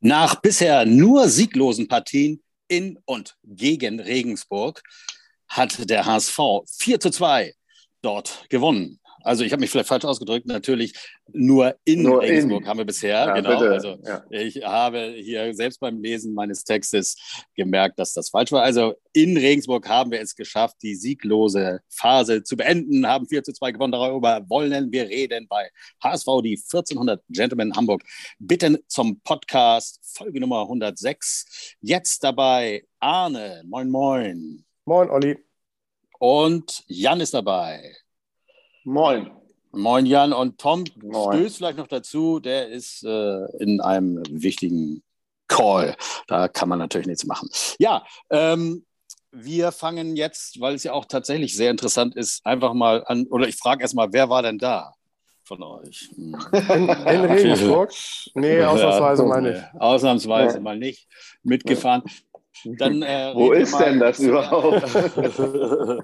Nach 0.00 0.34
bisher 0.36 0.84
nur 0.84 1.28
sieglosen 1.28 1.88
Partien 1.88 2.42
in 2.68 2.98
und 3.04 3.36
gegen 3.44 4.00
Regensburg 4.00 4.82
hat 5.48 5.88
der 5.88 6.04
HSV 6.04 6.38
4 6.78 7.00
zu 7.00 7.10
2 7.10 7.54
dort 8.02 8.46
gewonnen. 8.48 9.00
Also 9.26 9.42
ich 9.42 9.50
habe 9.50 9.58
mich 9.58 9.70
vielleicht 9.70 9.88
falsch 9.88 10.04
ausgedrückt, 10.04 10.46
natürlich 10.46 10.92
nur 11.32 11.74
in 11.84 12.04
nur 12.04 12.22
Regensburg 12.22 12.62
in. 12.62 12.68
haben 12.68 12.78
wir 12.78 12.84
bisher, 12.84 13.26
ja, 13.26 13.34
genau. 13.34 13.58
Bitte. 13.58 13.72
Also 13.72 13.98
ja. 14.04 14.22
ich 14.30 14.62
habe 14.62 15.14
hier 15.16 15.52
selbst 15.52 15.80
beim 15.80 16.00
Lesen 16.00 16.32
meines 16.32 16.62
Textes 16.62 17.16
gemerkt, 17.56 17.98
dass 17.98 18.12
das 18.12 18.28
falsch 18.28 18.52
war. 18.52 18.62
Also 18.62 18.94
in 19.12 19.36
Regensburg 19.36 19.88
haben 19.88 20.12
wir 20.12 20.20
es 20.20 20.36
geschafft, 20.36 20.76
die 20.80 20.94
sieglose 20.94 21.80
Phase 21.88 22.44
zu 22.44 22.56
beenden, 22.56 23.04
haben 23.04 23.26
4 23.26 23.42
zu 23.42 23.52
2 23.52 23.72
gewonnen. 23.72 23.90
Darüber 23.90 24.44
wollen 24.48 24.92
wir 24.92 25.08
reden 25.08 25.48
bei 25.48 25.70
HSV, 26.04 26.26
die 26.44 26.56
1400 26.56 27.20
Gentlemen 27.28 27.74
Hamburg. 27.74 28.04
Bitten 28.38 28.78
zum 28.86 29.20
Podcast, 29.22 29.98
Folge 30.04 30.38
Nummer 30.38 30.62
106. 30.62 31.74
Jetzt 31.80 32.22
dabei 32.22 32.84
Arne. 33.00 33.64
Moin, 33.66 33.90
moin. 33.90 34.64
Moin, 34.84 35.10
Olli. 35.10 35.36
Und 36.20 36.84
Jan 36.86 37.20
ist 37.20 37.34
dabei. 37.34 38.05
Moin. 38.88 39.32
Moin 39.72 40.06
Jan 40.06 40.32
und 40.32 40.58
Tom 40.58 40.84
Moin. 41.02 41.36
stößt 41.36 41.56
vielleicht 41.56 41.78
noch 41.78 41.88
dazu, 41.88 42.38
der 42.38 42.68
ist 42.68 43.02
äh, 43.02 43.44
in 43.58 43.80
einem 43.80 44.22
wichtigen 44.30 45.02
Call. 45.48 45.96
Da 46.28 46.46
kann 46.46 46.68
man 46.68 46.78
natürlich 46.78 47.08
nichts 47.08 47.26
machen. 47.26 47.48
Ja, 47.80 48.04
ähm, 48.30 48.86
wir 49.32 49.72
fangen 49.72 50.14
jetzt, 50.14 50.60
weil 50.60 50.76
es 50.76 50.84
ja 50.84 50.92
auch 50.92 51.06
tatsächlich 51.06 51.56
sehr 51.56 51.72
interessant 51.72 52.14
ist, 52.14 52.46
einfach 52.46 52.74
mal 52.74 53.02
an, 53.06 53.26
oder 53.26 53.48
ich 53.48 53.56
frage 53.56 53.82
erstmal, 53.82 54.12
wer 54.12 54.30
war 54.30 54.44
denn 54.44 54.58
da 54.58 54.94
von 55.42 55.64
euch? 55.64 56.08
Hm. 56.14 56.36
In, 56.52 56.88
in 56.88 57.24
Regensburg? 57.24 57.92
Nee, 58.34 58.62
ausnahmsweise 58.62 59.22
ja, 59.22 59.28
mal 59.28 59.42
nicht. 59.42 59.64
Ausnahmsweise 59.80 60.54
ja. 60.58 60.62
mal 60.62 60.78
nicht 60.78 61.08
mitgefahren. 61.42 62.04
Dann, 62.64 63.02
äh, 63.02 63.32
Wo 63.34 63.52
ist 63.52 63.78
denn 63.78 63.98
das 64.00 64.18
überhaupt? 64.20 64.82
äh, 65.16 65.98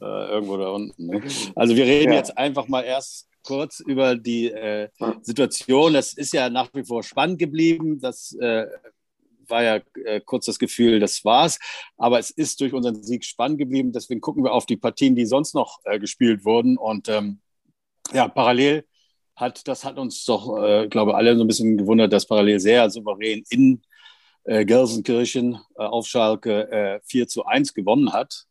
irgendwo 0.00 0.56
da 0.56 0.70
unten. 0.70 1.06
Ne? 1.06 1.22
Also 1.54 1.76
wir 1.76 1.84
reden 1.84 2.12
ja. 2.12 2.18
jetzt 2.18 2.36
einfach 2.36 2.68
mal 2.68 2.82
erst 2.82 3.28
kurz 3.44 3.80
über 3.80 4.16
die 4.16 4.50
äh, 4.50 4.88
Situation. 5.22 5.94
Das 5.94 6.12
ist 6.14 6.32
ja 6.32 6.48
nach 6.48 6.70
wie 6.74 6.84
vor 6.84 7.02
spannend 7.02 7.38
geblieben. 7.38 8.00
Das 8.00 8.32
äh, 8.40 8.66
war 9.48 9.62
ja 9.62 9.80
äh, 10.04 10.20
kurz 10.20 10.46
das 10.46 10.58
Gefühl, 10.58 11.00
das 11.00 11.24
war's. 11.24 11.58
Aber 11.96 12.18
es 12.18 12.30
ist 12.30 12.60
durch 12.60 12.72
unseren 12.72 13.02
Sieg 13.02 13.24
spannend 13.24 13.58
geblieben. 13.58 13.92
Deswegen 13.92 14.20
gucken 14.20 14.44
wir 14.44 14.52
auf 14.52 14.66
die 14.66 14.76
Partien, 14.76 15.16
die 15.16 15.26
sonst 15.26 15.54
noch 15.54 15.80
äh, 15.84 15.98
gespielt 15.98 16.44
wurden. 16.44 16.76
Und 16.76 17.08
ähm, 17.08 17.40
ja, 18.12 18.28
parallel 18.28 18.84
hat, 19.36 19.66
das 19.66 19.84
hat 19.84 19.98
uns 19.98 20.24
doch, 20.24 20.62
äh, 20.62 20.88
glaube 20.88 21.14
alle 21.14 21.36
so 21.36 21.44
ein 21.44 21.46
bisschen 21.46 21.76
gewundert, 21.76 22.12
dass 22.12 22.26
parallel 22.26 22.60
sehr 22.60 22.90
souverän 22.90 23.42
in 23.48 23.82
äh, 24.44 24.64
Gelsenkirchen 24.64 25.58
äh, 25.76 25.82
auf 25.82 26.06
Schalke 26.06 26.70
äh, 26.70 27.00
4 27.04 27.28
zu 27.28 27.44
1 27.44 27.74
gewonnen 27.74 28.12
hat. 28.12 28.46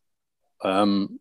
Ähm, 0.62 1.20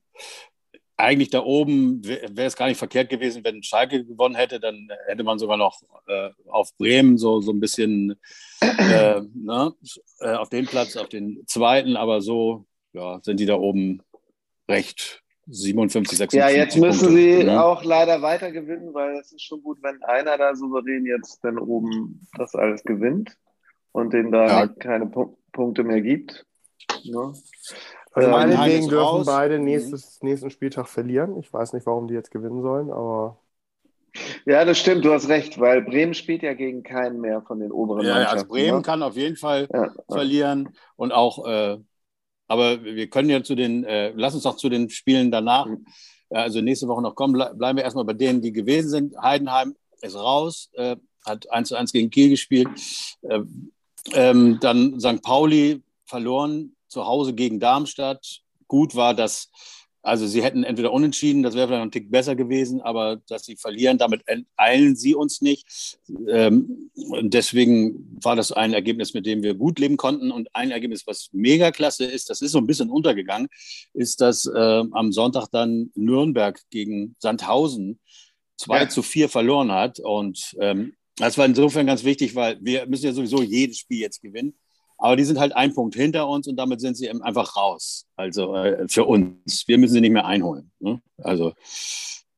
eigentlich 0.97 1.29
da 1.31 1.43
oben 1.43 2.05
wäre 2.05 2.45
es 2.45 2.55
gar 2.55 2.67
nicht 2.67 2.77
verkehrt 2.77 3.09
gewesen, 3.09 3.43
wenn 3.43 3.63
Schalke 3.63 4.05
gewonnen 4.05 4.35
hätte, 4.35 4.59
dann 4.59 4.87
hätte 5.07 5.23
man 5.23 5.39
sogar 5.39 5.57
noch 5.57 5.81
äh, 6.07 6.29
auf 6.47 6.75
Bremen 6.77 7.17
so, 7.17 7.41
so 7.41 7.51
ein 7.51 7.59
bisschen 7.59 8.19
äh, 8.61 9.21
ne, 9.33 9.73
äh, 10.19 10.33
auf 10.33 10.49
den 10.49 10.65
Platz, 10.65 10.95
auf 10.95 11.09
den 11.09 11.43
zweiten, 11.47 11.97
aber 11.97 12.21
so 12.21 12.65
ja, 12.93 13.19
sind 13.23 13.39
die 13.39 13.45
da 13.45 13.55
oben 13.55 14.03
recht 14.69 15.23
57, 15.47 16.17
56. 16.17 16.39
Ja, 16.39 16.49
jetzt 16.49 16.77
müssen 16.77 17.07
Punkte, 17.07 17.15
sie 17.15 17.43
ne? 17.45 17.63
auch 17.63 17.83
leider 17.83 18.21
weiter 18.21 18.51
gewinnen, 18.51 18.93
weil 18.93 19.17
es 19.17 19.31
ist 19.31 19.41
schon 19.41 19.63
gut, 19.63 19.79
wenn 19.81 20.01
einer 20.03 20.37
da 20.37 20.55
souverän 20.55 21.05
jetzt 21.05 21.43
dann 21.43 21.57
oben 21.57 22.27
das 22.37 22.53
alles 22.53 22.83
gewinnt 22.83 23.35
und 23.91 24.13
denen 24.13 24.31
da 24.31 24.45
ja. 24.45 24.55
halt 24.55 24.79
keine 24.79 25.07
P 25.07 25.25
Punkte 25.51 25.83
mehr 25.83 26.01
gibt. 26.01 26.45
Ne? 27.03 27.33
Also 28.13 28.27
äh, 28.27 28.31
meinetwegen 28.31 28.89
dürfen 28.89 29.05
raus. 29.05 29.25
beide 29.25 29.57
mhm. 29.57 29.65
nächstes, 29.65 30.21
nächsten 30.21 30.49
Spieltag 30.49 30.87
verlieren. 30.87 31.37
Ich 31.37 31.51
weiß 31.51 31.73
nicht, 31.73 31.85
warum 31.85 32.07
die 32.07 32.13
jetzt 32.13 32.31
gewinnen 32.31 32.61
sollen, 32.61 32.91
aber. 32.91 33.37
Ja, 34.45 34.65
das 34.65 34.77
stimmt, 34.77 35.05
du 35.05 35.13
hast 35.13 35.29
recht, 35.29 35.57
weil 35.59 35.81
Bremen 35.83 36.13
spielt 36.13 36.43
ja 36.43 36.53
gegen 36.53 36.83
keinen 36.83 37.21
mehr 37.21 37.41
von 37.41 37.59
den 37.59 37.71
oberen 37.71 38.05
ja, 38.05 38.15
Mannschaften. 38.15 38.37
Ja, 38.37 38.41
also 38.41 38.53
Bremen 38.53 38.77
ne? 38.77 38.83
kann 38.83 39.03
auf 39.03 39.15
jeden 39.15 39.37
Fall 39.37 39.69
ja, 39.71 39.89
verlieren 40.09 40.69
und 40.97 41.13
auch, 41.13 41.47
äh, 41.47 41.77
aber 42.47 42.83
wir 42.83 43.09
können 43.09 43.29
ja 43.29 43.41
zu 43.41 43.55
den, 43.55 43.85
äh, 43.85 44.11
lass 44.13 44.33
uns 44.33 44.43
doch 44.43 44.57
zu 44.57 44.67
den 44.67 44.89
Spielen 44.89 45.31
danach, 45.31 45.67
mhm. 45.67 45.85
also 46.29 46.59
nächste 46.59 46.89
Woche 46.89 47.01
noch 47.01 47.15
kommen, 47.15 47.33
bleiben 47.33 47.77
wir 47.77 47.85
erstmal 47.85 48.03
bei 48.03 48.11
denen, 48.11 48.41
die 48.41 48.51
gewesen 48.51 48.89
sind. 48.89 49.17
Heidenheim 49.17 49.77
ist 50.01 50.17
raus, 50.17 50.69
äh, 50.73 50.97
hat 51.25 51.49
1 51.49 51.69
zu 51.69 51.77
1 51.77 51.93
gegen 51.93 52.09
Kiel 52.09 52.29
gespielt. 52.29 52.67
Äh, 54.09 54.29
ähm, 54.29 54.57
dann 54.61 54.99
St. 54.99 55.21
Pauli 55.21 55.81
verloren 56.05 56.75
zu 56.87 57.05
Hause 57.05 57.33
gegen 57.33 57.59
Darmstadt. 57.59 58.41
Gut 58.67 58.95
war, 58.95 59.13
dass, 59.13 59.49
also 60.01 60.27
sie 60.27 60.43
hätten 60.43 60.63
entweder 60.63 60.91
unentschieden, 60.91 61.43
das 61.43 61.55
wäre 61.55 61.67
vielleicht 61.67 61.83
ein 61.83 61.91
Tick 61.91 62.11
besser 62.11 62.35
gewesen, 62.35 62.81
aber 62.81 63.17
dass 63.27 63.45
sie 63.45 63.55
verlieren, 63.55 63.97
damit 63.97 64.23
eilen 64.57 64.95
sie 64.95 65.15
uns 65.15 65.41
nicht. 65.41 65.97
Ähm, 66.27 66.91
deswegen 67.21 68.17
war 68.21 68.35
das 68.35 68.51
ein 68.51 68.73
Ergebnis, 68.73 69.13
mit 69.13 69.25
dem 69.25 69.43
wir 69.43 69.53
gut 69.53 69.79
leben 69.79 69.97
konnten. 69.97 70.31
Und 70.31 70.49
ein 70.53 70.71
Ergebnis, 70.71 71.05
was 71.05 71.29
mega 71.31 71.71
klasse 71.71 72.05
ist, 72.05 72.29
das 72.29 72.41
ist 72.41 72.51
so 72.51 72.57
ein 72.57 72.67
bisschen 72.67 72.89
untergegangen, 72.89 73.47
ist, 73.93 74.21
dass 74.21 74.45
äh, 74.45 74.83
am 74.91 75.11
Sonntag 75.11 75.47
dann 75.51 75.91
Nürnberg 75.95 76.59
gegen 76.69 77.15
Sandhausen 77.19 77.99
2 78.57 78.79
ja. 78.79 78.89
zu 78.89 79.01
4 79.01 79.29
verloren 79.29 79.71
hat. 79.71 79.99
Und 79.99 80.55
ähm, 80.59 80.93
das 81.17 81.37
war 81.37 81.45
insofern 81.45 81.85
ganz 81.85 82.03
wichtig, 82.03 82.35
weil 82.35 82.57
wir 82.61 82.87
müssen 82.87 83.05
ja 83.05 83.13
sowieso 83.13 83.41
jedes 83.41 83.79
Spiel 83.79 83.99
jetzt 83.99 84.21
gewinnen. 84.21 84.53
Aber 84.97 85.15
die 85.15 85.23
sind 85.23 85.39
halt 85.39 85.55
ein 85.55 85.73
Punkt 85.73 85.95
hinter 85.95 86.27
uns 86.27 86.47
und 86.47 86.57
damit 86.57 86.79
sind 86.79 86.95
sie 86.95 87.07
eben 87.07 87.23
einfach 87.23 87.55
raus. 87.55 88.05
Also 88.15 88.55
äh, 88.55 88.87
für 88.87 89.05
uns. 89.05 89.67
Wir 89.67 89.79
müssen 89.79 89.93
sie 89.93 90.01
nicht 90.01 90.11
mehr 90.11 90.25
einholen. 90.25 90.71
Ne? 90.79 91.01
Also 91.17 91.53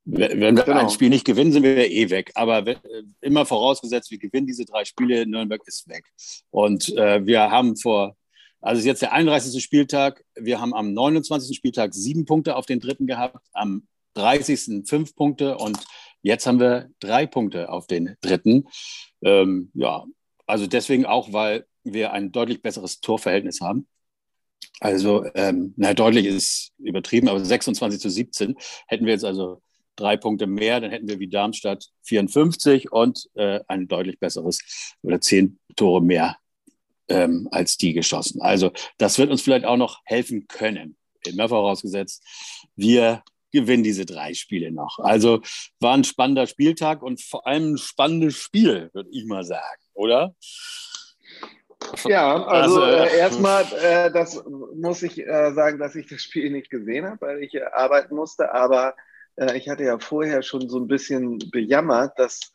wenn 0.05 0.39
wir 0.39 0.63
genau. 0.63 0.79
ein 0.79 0.89
Spiel 0.89 1.09
nicht 1.09 1.25
gewinnen, 1.25 1.51
sind 1.51 1.63
wir 1.63 1.89
eh 1.89 2.09
weg. 2.09 2.31
Aber 2.35 2.65
wenn, 2.65 2.75
äh, 2.77 3.03
immer 3.21 3.45
vorausgesetzt, 3.45 4.11
wir 4.11 4.17
gewinnen 4.17 4.47
diese 4.47 4.65
drei 4.65 4.85
Spiele, 4.85 5.25
Nürnberg 5.25 5.61
ist 5.65 5.87
weg. 5.87 6.05
Und 6.51 6.95
äh, 6.97 7.25
wir 7.25 7.51
haben 7.51 7.77
vor, 7.77 8.15
also 8.61 8.79
ist 8.79 8.85
jetzt 8.85 9.01
der 9.01 9.13
31. 9.13 9.63
Spieltag, 9.63 10.23
wir 10.35 10.59
haben 10.59 10.73
am 10.73 10.93
29. 10.93 11.55
Spieltag 11.55 11.93
sieben 11.93 12.25
Punkte 12.25 12.55
auf 12.55 12.65
den 12.65 12.79
dritten 12.79 13.07
gehabt, 13.07 13.37
am 13.53 13.87
30. 14.15 14.87
fünf 14.87 15.15
Punkte 15.15 15.57
und 15.57 15.79
jetzt 16.23 16.47
haben 16.47 16.59
wir 16.59 16.89
drei 16.99 17.27
Punkte 17.27 17.69
auf 17.69 17.85
den 17.85 18.17
dritten. 18.21 18.67
Ähm, 19.21 19.69
ja, 19.75 20.03
also 20.47 20.65
deswegen 20.65 21.05
auch, 21.05 21.31
weil 21.31 21.65
wir 21.83 22.11
ein 22.13 22.31
deutlich 22.31 22.61
besseres 22.61 22.99
Torverhältnis 23.01 23.61
haben. 23.61 23.87
Also, 24.79 25.25
ähm, 25.35 25.73
na, 25.77 25.93
deutlich 25.93 26.25
ist 26.25 26.71
übertrieben, 26.79 27.27
aber 27.27 27.43
26 27.43 27.99
zu 27.99 28.09
17 28.09 28.55
hätten 28.87 29.05
wir 29.05 29.13
jetzt 29.13 29.25
also 29.25 29.61
drei 29.95 30.17
Punkte 30.17 30.47
mehr, 30.47 30.81
dann 30.81 30.91
hätten 30.91 31.07
wir 31.07 31.19
wie 31.19 31.27
Darmstadt 31.27 31.85
54 32.03 32.91
und 32.91 33.29
äh, 33.35 33.59
ein 33.67 33.87
deutlich 33.87 34.19
besseres 34.19 34.59
oder 35.03 35.21
zehn 35.21 35.59
Tore 35.75 36.01
mehr 36.01 36.37
ähm, 37.07 37.47
als 37.51 37.77
die 37.77 37.93
geschossen. 37.93 38.41
Also 38.41 38.71
das 38.97 39.17
wird 39.17 39.29
uns 39.29 39.41
vielleicht 39.41 39.65
auch 39.65 39.77
noch 39.77 40.01
helfen 40.05 40.47
können. 40.47 40.97
Immer 41.25 41.47
vorausgesetzt, 41.47 42.23
wir 42.75 43.23
gewinnen 43.53 43.83
diese 43.83 44.05
drei 44.05 44.33
Spiele 44.33 44.71
noch. 44.71 44.99
Also 44.99 45.41
war 45.79 45.93
ein 45.93 46.03
spannender 46.03 46.47
Spieltag 46.47 47.01
und 47.01 47.21
vor 47.21 47.47
allem 47.47 47.73
ein 47.73 47.77
spannendes 47.77 48.35
Spiel, 48.35 48.89
würde 48.93 49.09
ich 49.11 49.25
mal 49.25 49.43
sagen, 49.43 49.81
oder? 49.93 50.35
Ja, 52.05 52.43
also, 52.45 52.81
also 52.81 52.81
äh, 52.81 53.17
erstmal, 53.17 53.65
äh, 53.81 54.11
das 54.11 54.43
muss 54.75 55.03
ich 55.03 55.19
äh, 55.19 55.53
sagen, 55.53 55.79
dass 55.79 55.95
ich 55.95 56.07
das 56.07 56.21
Spiel 56.21 56.49
nicht 56.49 56.69
gesehen 56.69 57.05
habe, 57.05 57.21
weil 57.21 57.43
ich 57.43 57.61
arbeiten 57.73 58.15
musste, 58.15 58.53
aber 58.53 58.95
äh, 59.35 59.57
ich 59.57 59.69
hatte 59.69 59.83
ja 59.83 59.99
vorher 59.99 60.43
schon 60.43 60.69
so 60.69 60.79
ein 60.79 60.87
bisschen 60.87 61.39
bejammert, 61.51 62.17
dass, 62.17 62.53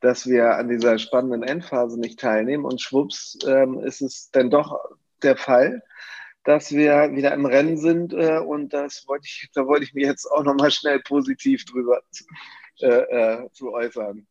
dass 0.00 0.26
wir 0.26 0.56
an 0.56 0.68
dieser 0.68 0.98
spannenden 0.98 1.42
Endphase 1.42 1.98
nicht 1.98 2.18
teilnehmen 2.18 2.64
und 2.64 2.80
schwupps 2.80 3.38
ähm, 3.46 3.80
ist 3.80 4.02
es 4.02 4.30
dann 4.32 4.50
doch 4.50 4.78
der 5.22 5.36
Fall, 5.36 5.82
dass 6.44 6.72
wir 6.72 7.10
wieder 7.14 7.32
im 7.32 7.46
Rennen 7.46 7.78
sind 7.78 8.12
äh, 8.12 8.38
und 8.38 8.72
das 8.72 9.06
wollte 9.08 9.26
ich, 9.26 9.48
da 9.54 9.66
wollte 9.66 9.84
ich 9.84 9.94
mich 9.94 10.04
jetzt 10.04 10.26
auch 10.26 10.44
nochmal 10.44 10.70
schnell 10.70 11.00
positiv 11.00 11.64
drüber 11.64 12.02
äh, 12.80 13.48
zu 13.52 13.72
äußern. 13.72 14.26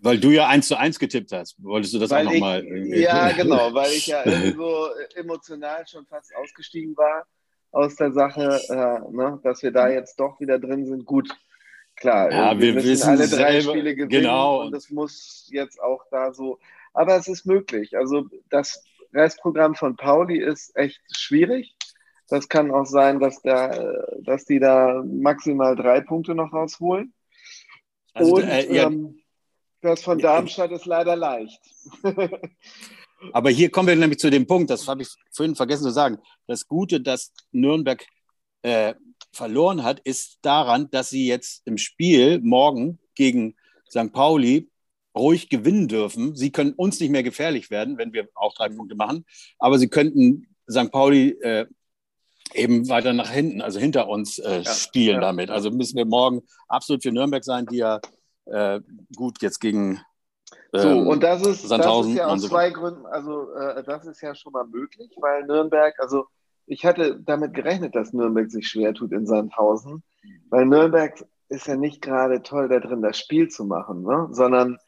Weil 0.00 0.18
du 0.18 0.30
ja 0.30 0.46
eins 0.46 0.68
zu 0.68 0.76
eins 0.76 0.98
getippt 0.98 1.32
hast. 1.32 1.56
Wolltest 1.62 1.92
du 1.92 1.98
das 1.98 2.10
weil 2.10 2.26
auch 2.26 2.32
nochmal? 2.32 2.64
Ja, 2.86 3.32
genau, 3.32 3.74
weil 3.74 3.92
ich 3.92 4.06
ja 4.06 4.22
so 4.56 4.88
emotional 5.14 5.86
schon 5.86 6.06
fast 6.06 6.34
ausgestiegen 6.36 6.96
war 6.96 7.26
aus 7.70 7.96
der 7.96 8.12
Sache, 8.12 8.60
äh, 8.68 9.12
ne, 9.14 9.40
dass 9.42 9.62
wir 9.62 9.72
da 9.72 9.88
jetzt 9.88 10.18
doch 10.18 10.40
wieder 10.40 10.58
drin 10.58 10.86
sind. 10.86 11.04
Gut, 11.04 11.28
klar, 11.96 12.30
ja, 12.30 12.58
wir, 12.58 12.74
wir 12.74 12.82
müssen 12.82 13.08
alle 13.08 13.28
drei 13.28 13.60
selber, 13.60 13.72
Spiele 13.72 13.94
gewinnen 13.94 14.22
genau. 14.22 14.62
und 14.62 14.74
es 14.74 14.90
muss 14.90 15.48
jetzt 15.50 15.80
auch 15.80 16.04
da 16.10 16.32
so. 16.32 16.58
Aber 16.94 17.16
es 17.16 17.28
ist 17.28 17.44
möglich. 17.44 17.96
Also 17.96 18.26
das 18.48 18.84
Restprogramm 19.12 19.74
von 19.74 19.96
Pauli 19.96 20.38
ist 20.38 20.76
echt 20.76 21.00
schwierig. 21.16 21.74
Das 22.28 22.48
kann 22.48 22.70
auch 22.70 22.84
sein, 22.84 23.20
dass, 23.20 23.40
der, 23.40 24.06
dass 24.22 24.44
die 24.44 24.58
da 24.58 25.02
maximal 25.04 25.74
drei 25.76 26.00
Punkte 26.00 26.34
noch 26.34 26.52
rausholen. 26.52 27.14
Also, 28.12 28.36
und, 28.36 28.44
äh, 28.44 28.74
ja, 28.74 28.86
ähm, 28.86 29.20
das 29.80 30.02
von 30.02 30.18
Darmstadt 30.18 30.72
ist 30.72 30.86
leider 30.86 31.16
leicht. 31.16 31.60
Aber 33.32 33.50
hier 33.50 33.70
kommen 33.70 33.88
wir 33.88 33.96
nämlich 33.96 34.18
zu 34.18 34.30
dem 34.30 34.46
Punkt, 34.46 34.70
das 34.70 34.86
habe 34.86 35.02
ich 35.02 35.08
vorhin 35.32 35.56
vergessen 35.56 35.84
zu 35.84 35.90
sagen. 35.90 36.18
Das 36.46 36.66
Gute, 36.66 37.00
dass 37.00 37.32
Nürnberg 37.50 38.04
äh, 38.62 38.94
verloren 39.32 39.82
hat, 39.82 40.00
ist 40.00 40.38
daran, 40.42 40.90
dass 40.90 41.10
sie 41.10 41.26
jetzt 41.26 41.62
im 41.66 41.78
Spiel 41.78 42.40
morgen 42.40 42.98
gegen 43.14 43.56
St. 43.88 44.12
Pauli 44.12 44.68
ruhig 45.18 45.48
gewinnen 45.48 45.88
dürfen. 45.88 46.34
Sie 46.36 46.52
können 46.52 46.72
uns 46.72 47.00
nicht 47.00 47.10
mehr 47.10 47.22
gefährlich 47.22 47.70
werden, 47.70 47.98
wenn 47.98 48.12
wir 48.12 48.28
auch 48.34 48.54
drei 48.54 48.68
Punkte 48.68 48.94
machen, 48.94 49.24
aber 49.58 49.78
sie 49.78 49.88
könnten 49.88 50.46
St. 50.70 50.90
Pauli 50.90 51.30
äh, 51.40 51.66
eben 52.54 52.88
weiter 52.88 53.12
nach 53.12 53.30
hinten, 53.30 53.60
also 53.60 53.78
hinter 53.78 54.08
uns 54.08 54.38
äh, 54.38 54.62
ja, 54.62 54.72
spielen 54.72 55.16
ja. 55.16 55.20
damit. 55.20 55.50
Also 55.50 55.70
müssen 55.70 55.96
wir 55.96 56.06
morgen 56.06 56.42
absolut 56.68 57.02
für 57.02 57.12
Nürnberg 57.12 57.44
sein, 57.44 57.66
die 57.66 57.78
ja 57.78 58.00
äh, 58.46 58.80
gut 59.14 59.42
jetzt 59.42 59.60
gegen 59.60 60.00
ähm, 60.72 60.80
so, 60.80 61.10
und 61.10 61.22
das 61.22 61.40
ist, 61.42 61.70
das 61.70 62.06
ist 62.06 62.14
ja 62.14 62.26
aus 62.26 62.42
so 62.42 62.48
zwei 62.48 62.70
Gründen, 62.70 63.06
also 63.06 63.52
äh, 63.52 63.82
das 63.84 64.06
ist 64.06 64.20
ja 64.20 64.34
schon 64.34 64.52
mal 64.52 64.66
möglich, 64.66 65.10
weil 65.18 65.44
Nürnberg, 65.44 65.94
also 65.98 66.26
ich 66.66 66.84
hatte 66.84 67.20
damit 67.20 67.54
gerechnet, 67.54 67.94
dass 67.94 68.12
Nürnberg 68.12 68.50
sich 68.50 68.68
schwer 68.68 68.92
tut 68.92 69.12
in 69.12 69.26
Sandhausen, 69.26 70.02
weil 70.50 70.66
Nürnberg 70.66 71.24
ist 71.48 71.66
ja 71.66 71.76
nicht 71.76 72.02
gerade 72.02 72.42
toll 72.42 72.68
da 72.68 72.80
drin, 72.80 73.00
das 73.00 73.18
Spiel 73.18 73.48
zu 73.48 73.64
machen, 73.64 74.02
ne? 74.02 74.28
sondern 74.30 74.78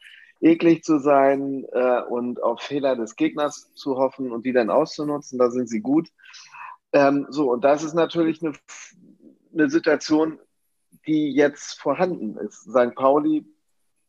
eklig 0.41 0.83
zu 0.83 0.99
sein 0.99 1.65
äh, 1.71 2.01
und 2.01 2.41
auf 2.41 2.61
Fehler 2.61 2.95
des 2.95 3.15
Gegners 3.15 3.73
zu 3.75 3.97
hoffen 3.97 4.31
und 4.31 4.45
die 4.45 4.53
dann 4.53 4.69
auszunutzen, 4.69 5.39
da 5.39 5.51
sind 5.51 5.69
sie 5.69 5.81
gut. 5.81 6.09
Ähm, 6.93 7.27
so, 7.29 7.51
und 7.51 7.63
das 7.63 7.83
ist 7.83 7.93
natürlich 7.93 8.43
eine, 8.43 8.53
eine 9.53 9.69
Situation, 9.69 10.39
die 11.07 11.31
jetzt 11.31 11.79
vorhanden 11.79 12.37
ist. 12.37 12.63
St. 12.63 12.95
Pauli 12.95 13.45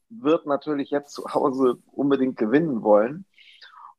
wird 0.08 0.46
natürlich 0.46 0.90
jetzt 0.90 1.12
zu 1.12 1.24
Hause 1.32 1.78
unbedingt 1.92 2.36
gewinnen 2.36 2.82
wollen. 2.82 3.24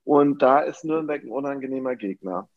Und 0.03 0.41
da 0.41 0.59
ist 0.59 0.83
Nürnberg 0.83 1.23
ein 1.23 1.31
unangenehmer 1.31 1.95
Gegner. 1.95 2.49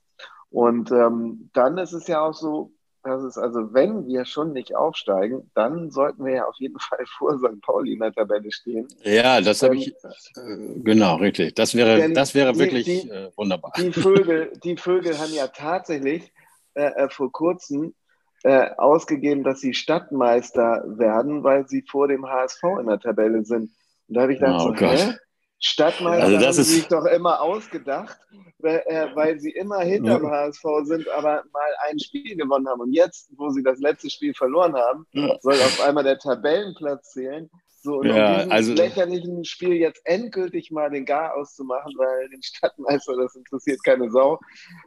Und 0.50 0.90
ähm, 0.90 1.50
dann 1.52 1.78
ist 1.78 1.92
es 1.92 2.06
ja 2.06 2.20
auch 2.20 2.34
so, 2.34 2.72
dass 3.06 3.22
es 3.22 3.38
also, 3.38 3.72
wenn 3.72 4.06
wir 4.06 4.24
schon 4.24 4.52
nicht 4.52 4.74
aufsteigen, 4.74 5.50
dann 5.54 5.90
sollten 5.90 6.24
wir 6.24 6.34
ja 6.34 6.44
auf 6.46 6.56
jeden 6.58 6.78
Fall 6.80 7.04
vor 7.18 7.38
St. 7.38 7.60
Pauli 7.62 7.94
in 7.94 8.00
der 8.00 8.12
Tabelle 8.12 8.50
stehen. 8.52 8.88
Ja, 9.02 9.40
das 9.40 9.62
habe 9.62 9.76
ich, 9.76 9.88
äh, 9.88 10.80
genau, 10.82 11.16
richtig. 11.16 11.54
Das 11.54 11.74
wäre, 11.74 12.12
das 12.12 12.34
wäre 12.34 12.52
die, 12.52 12.58
wirklich 12.58 12.84
die, 12.84 13.08
äh, 13.08 13.30
wunderbar. 13.36 13.72
Die 13.76 13.92
Vögel, 13.92 14.52
die 14.62 14.76
Vögel 14.76 15.18
haben 15.18 15.32
ja 15.32 15.46
tatsächlich 15.48 16.32
äh, 16.74 16.84
äh 16.84 17.08
vor 17.08 17.30
kurzem 17.30 17.94
äh, 18.42 18.70
ausgegeben, 18.76 19.42
dass 19.42 19.60
sie 19.60 19.74
Stadtmeister 19.74 20.84
werden, 20.86 21.42
weil 21.42 21.66
sie 21.68 21.82
vor 21.82 22.08
dem 22.08 22.26
HSV 22.26 22.62
in 22.80 22.86
der 22.86 23.00
Tabelle 23.00 23.44
sind. 23.44 23.70
Und 24.08 24.14
da 24.14 24.22
habe 24.22 24.32
ich 24.32 24.38
gedacht, 24.38 24.60
oh, 24.60 24.68
so, 24.68 24.72
Gott. 24.74 25.18
Stadtmeister 25.58 26.24
also 26.24 26.36
das 26.36 26.58
haben 26.58 26.64
sie 26.64 26.74
sich 26.74 26.88
doch 26.88 27.06
immer 27.06 27.40
ausgedacht, 27.40 28.18
weil, 28.58 28.82
äh, 28.86 29.08
weil 29.14 29.40
sie 29.40 29.50
immer 29.50 29.80
hinter 29.80 30.18
dem 30.18 30.30
HSV 30.30 30.64
sind, 30.84 31.08
aber 31.08 31.44
mal 31.52 31.70
ein 31.88 31.98
Spiel 31.98 32.36
gewonnen 32.36 32.68
haben. 32.68 32.80
Und 32.80 32.92
jetzt, 32.92 33.30
wo 33.36 33.48
sie 33.50 33.62
das 33.62 33.78
letzte 33.78 34.10
Spiel 34.10 34.34
verloren 34.34 34.74
haben, 34.74 35.06
ja. 35.12 35.36
soll 35.40 35.54
auf 35.54 35.80
einmal 35.80 36.04
der 36.04 36.18
Tabellenplatz 36.18 37.12
zählen. 37.12 37.48
So, 37.82 38.00
und 38.00 38.08
ja, 38.08 38.32
um 38.32 38.36
diesem 38.38 38.52
also, 38.52 38.72
lächerlichen 38.74 39.44
Spiel 39.44 39.74
jetzt 39.74 40.00
endgültig 40.04 40.70
mal 40.72 40.90
den 40.90 41.04
Gar 41.04 41.36
auszumachen, 41.36 41.92
weil 41.96 42.28
den 42.28 42.42
Stadtmeister, 42.42 43.16
das 43.16 43.36
interessiert 43.36 43.82
keine 43.84 44.10
Sau, 44.10 44.40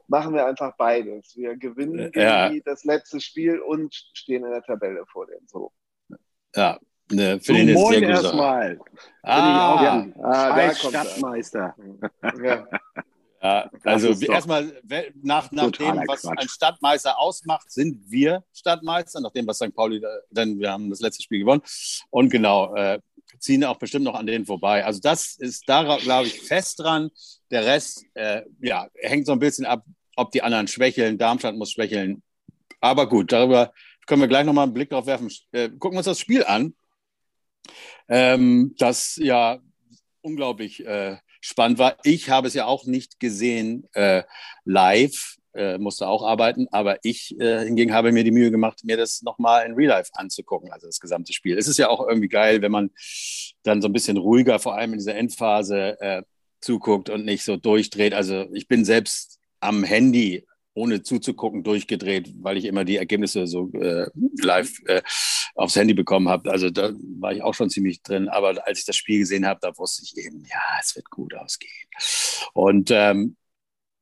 machen 0.07 0.33
wir 0.33 0.45
einfach 0.45 0.75
beides. 0.77 1.36
Wir 1.36 1.56
gewinnen 1.56 2.12
ja. 2.13 2.51
das 2.66 2.83
letzte 2.83 3.21
Spiel 3.21 3.60
und 3.60 3.95
stehen 4.13 4.44
in 4.44 4.51
der 4.51 4.63
Tabelle 4.63 5.06
vor 5.07 5.25
denen. 5.27 5.48
So. 5.48 5.71
Ja, 6.56 6.77
ne, 7.11 7.39
für 7.39 7.53
so, 7.53 7.53
den 7.53 7.73
moin 7.73 8.03
erstmal. 8.03 8.79
Ah, 9.23 9.83
ja. 9.83 10.07
ah, 10.23 10.73
Stadtmeister. 10.73 11.75
Ja. 12.44 12.67
Ja, 13.41 13.71
also 13.85 14.09
erstmal, 14.09 14.69
nach, 15.23 15.50
nach 15.51 15.71
dem, 15.71 16.03
was 16.07 16.23
Quatsch. 16.23 16.38
ein 16.39 16.50
Stadtmeister 16.50 17.17
ausmacht, 17.17 17.71
sind 17.71 17.97
wir 18.11 18.44
Stadtmeister, 18.53 19.21
nach 19.21 19.31
dem, 19.31 19.47
was 19.47 19.57
St. 19.57 19.73
Pauli, 19.73 20.03
denn 20.29 20.59
wir 20.59 20.71
haben 20.71 20.89
das 20.89 21.00
letzte 21.00 21.23
Spiel 21.23 21.39
gewonnen. 21.39 21.61
Und 22.09 22.31
genau, 22.31 22.75
äh, 22.75 23.00
ziehen 23.39 23.63
auch 23.63 23.77
bestimmt 23.77 24.03
noch 24.03 24.15
an 24.15 24.27
denen 24.27 24.45
vorbei. 24.45 24.83
Also 24.83 25.00
das 25.00 25.35
ist 25.35 25.63
da, 25.67 25.97
glaube 25.97 26.27
ich, 26.27 26.41
fest 26.41 26.79
dran. 26.79 27.09
Der 27.50 27.65
Rest, 27.65 28.03
äh, 28.13 28.41
ja, 28.61 28.88
hängt 28.95 29.25
so 29.25 29.31
ein 29.31 29.39
bisschen 29.39 29.65
ab, 29.65 29.85
ob 30.17 30.31
die 30.31 30.44
anderen 30.44 30.67
schwächeln. 30.67 31.17
Darmstadt 31.17 31.56
muss 31.56 31.71
schwächeln. 31.71 32.21
Aber 32.81 33.07
gut, 33.07 33.31
darüber 33.31 33.73
können 34.06 34.21
wir 34.21 34.27
gleich 34.27 34.45
nochmal 34.45 34.63
einen 34.63 34.73
Blick 34.73 34.89
drauf 34.89 35.06
werfen. 35.06 35.31
Äh, 35.51 35.69
gucken 35.69 35.94
wir 35.94 36.00
uns 36.00 36.06
das 36.06 36.19
Spiel 36.19 36.44
an. 36.44 36.73
Ähm, 38.07 38.75
das 38.77 39.17
ja 39.21 39.59
unglaublich 40.21 40.85
äh, 40.85 41.17
spannend 41.41 41.79
war. 41.79 41.97
Ich 42.03 42.29
habe 42.29 42.47
es 42.47 42.53
ja 42.53 42.65
auch 42.65 42.85
nicht 42.85 43.19
gesehen 43.19 43.88
äh, 43.94 44.23
live, 44.65 45.38
äh, 45.53 45.77
musste 45.77 46.07
auch 46.07 46.23
arbeiten, 46.23 46.67
aber 46.71 46.97
ich 47.03 47.39
äh, 47.39 47.65
hingegen 47.65 47.94
habe 47.94 48.11
mir 48.11 48.23
die 48.23 48.31
Mühe 48.31 48.51
gemacht, 48.51 48.81
mir 48.83 48.97
das 48.97 49.21
nochmal 49.21 49.65
in 49.65 49.73
Real 49.73 49.89
Life 49.89 50.11
anzugucken, 50.13 50.71
also 50.71 50.88
das 50.88 51.00
gesamte 51.00 51.33
Spiel. 51.33 51.57
Es 51.57 51.67
ist 51.67 51.77
ja 51.77 51.89
auch 51.89 52.07
irgendwie 52.07 52.27
geil, 52.27 52.61
wenn 52.61 52.71
man 52.71 52.91
dann 53.63 53.81
so 53.81 53.88
ein 53.88 53.94
bisschen 53.94 54.17
ruhiger, 54.17 54.59
vor 54.59 54.75
allem 54.75 54.94
in 54.94 55.00
dieser 55.00 55.15
Endphase, 55.15 56.00
äh, 56.00 56.23
zuguckt 56.61 57.09
und 57.09 57.25
nicht 57.25 57.44
so 57.44 57.56
durchdreht. 57.56 58.13
Also 58.13 58.45
ich 58.53 58.67
bin 58.67 58.83
selbst 58.83 59.39
am 59.59 59.83
Handy 59.83 60.45
ohne 60.79 61.03
zuzugucken, 61.03 61.63
durchgedreht, 61.63 62.31
weil 62.41 62.57
ich 62.57 62.63
immer 62.63 62.85
die 62.85 62.95
Ergebnisse 62.95 63.47
so 63.47 63.69
äh, 63.73 64.07
live 64.41 64.71
äh, 64.85 65.01
aufs 65.55 65.75
Handy 65.75 65.93
bekommen 65.93 66.29
habe. 66.29 66.49
Also 66.49 66.69
da 66.69 66.93
war 67.19 67.33
ich 67.33 67.43
auch 67.43 67.53
schon 67.53 67.69
ziemlich 67.69 68.01
drin. 68.01 68.29
Aber 68.29 68.65
als 68.65 68.79
ich 68.79 68.85
das 68.85 68.95
Spiel 68.95 69.19
gesehen 69.19 69.45
habe, 69.45 69.59
da 69.61 69.77
wusste 69.77 70.03
ich 70.03 70.17
eben, 70.17 70.45
ja, 70.45 70.61
es 70.81 70.95
wird 70.95 71.09
gut 71.09 71.35
ausgehen. 71.35 71.89
Und 72.53 72.91
ähm, 72.91 73.35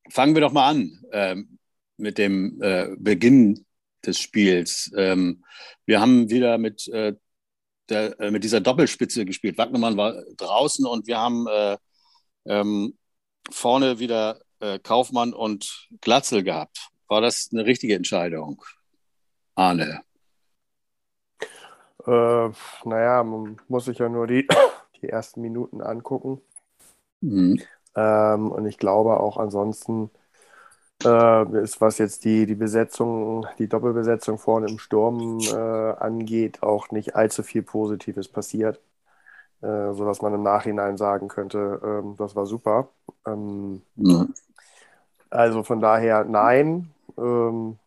fangen 0.09 0.35
wir 0.35 0.41
doch 0.41 0.53
mal 0.53 0.69
an 0.69 1.03
ähm, 1.11 1.57
mit 1.97 2.19
dem 2.19 2.61
äh, 2.61 2.89
Beginn 2.99 3.65
des 4.05 4.19
Spiels. 4.19 4.91
Ähm, 4.95 5.43
wir 5.87 5.99
haben 5.99 6.29
wieder 6.29 6.59
mit, 6.59 6.87
äh, 6.89 7.15
der, 7.89 8.19
äh, 8.19 8.29
mit 8.29 8.43
dieser 8.43 8.61
Doppelspitze 8.61 9.25
gespielt. 9.25 9.57
Wagnermann 9.57 9.97
war 9.97 10.13
draußen 10.37 10.85
und 10.85 11.07
wir 11.07 11.17
haben 11.17 11.47
äh, 11.47 11.77
ähm, 12.45 12.97
vorne 13.49 13.97
wieder 13.97 14.39
äh, 14.59 14.79
Kaufmann 14.79 15.33
und 15.33 15.87
Glatzel 16.01 16.43
gehabt. 16.43 16.89
War 17.07 17.21
das 17.21 17.49
eine 17.51 17.65
richtige 17.65 17.95
Entscheidung, 17.95 18.63
Arne? 19.55 20.01
Äh, 22.05 22.49
naja, 22.85 23.23
man 23.23 23.57
muss 23.67 23.85
sich 23.85 23.97
ja 23.99 24.09
nur 24.09 24.27
die, 24.27 24.47
die 25.01 25.09
ersten 25.09 25.41
Minuten 25.41 25.81
angucken. 25.81 26.41
Mhm. 27.21 27.61
Ähm, 27.95 28.51
und 28.51 28.65
ich 28.65 28.77
glaube 28.77 29.19
auch 29.19 29.37
ansonsten 29.37 30.09
äh, 31.03 31.61
ist, 31.61 31.81
was 31.81 31.97
jetzt 31.97 32.25
die, 32.25 32.45
die 32.45 32.55
Besetzung, 32.55 33.45
die 33.59 33.67
Doppelbesetzung 33.67 34.37
vorne 34.37 34.67
im 34.67 34.79
Sturm 34.79 35.39
äh, 35.39 35.55
angeht, 35.55 36.63
auch 36.63 36.91
nicht 36.91 37.15
allzu 37.15 37.43
viel 37.43 37.63
Positives 37.63 38.27
passiert. 38.27 38.79
Äh, 39.61 39.93
sodass 39.93 40.21
man 40.21 40.35
im 40.35 40.43
Nachhinein 40.43 40.97
sagen 40.97 41.29
könnte, 41.29 41.81
ähm, 41.83 42.15
das 42.15 42.35
war 42.35 42.45
super. 42.45 42.89
Ähm, 43.25 43.81
mhm. 43.95 44.33
Also 45.29 45.63
von 45.63 45.79
daher 45.79 46.23
nein. 46.23 46.91
Ähm, 47.17 47.77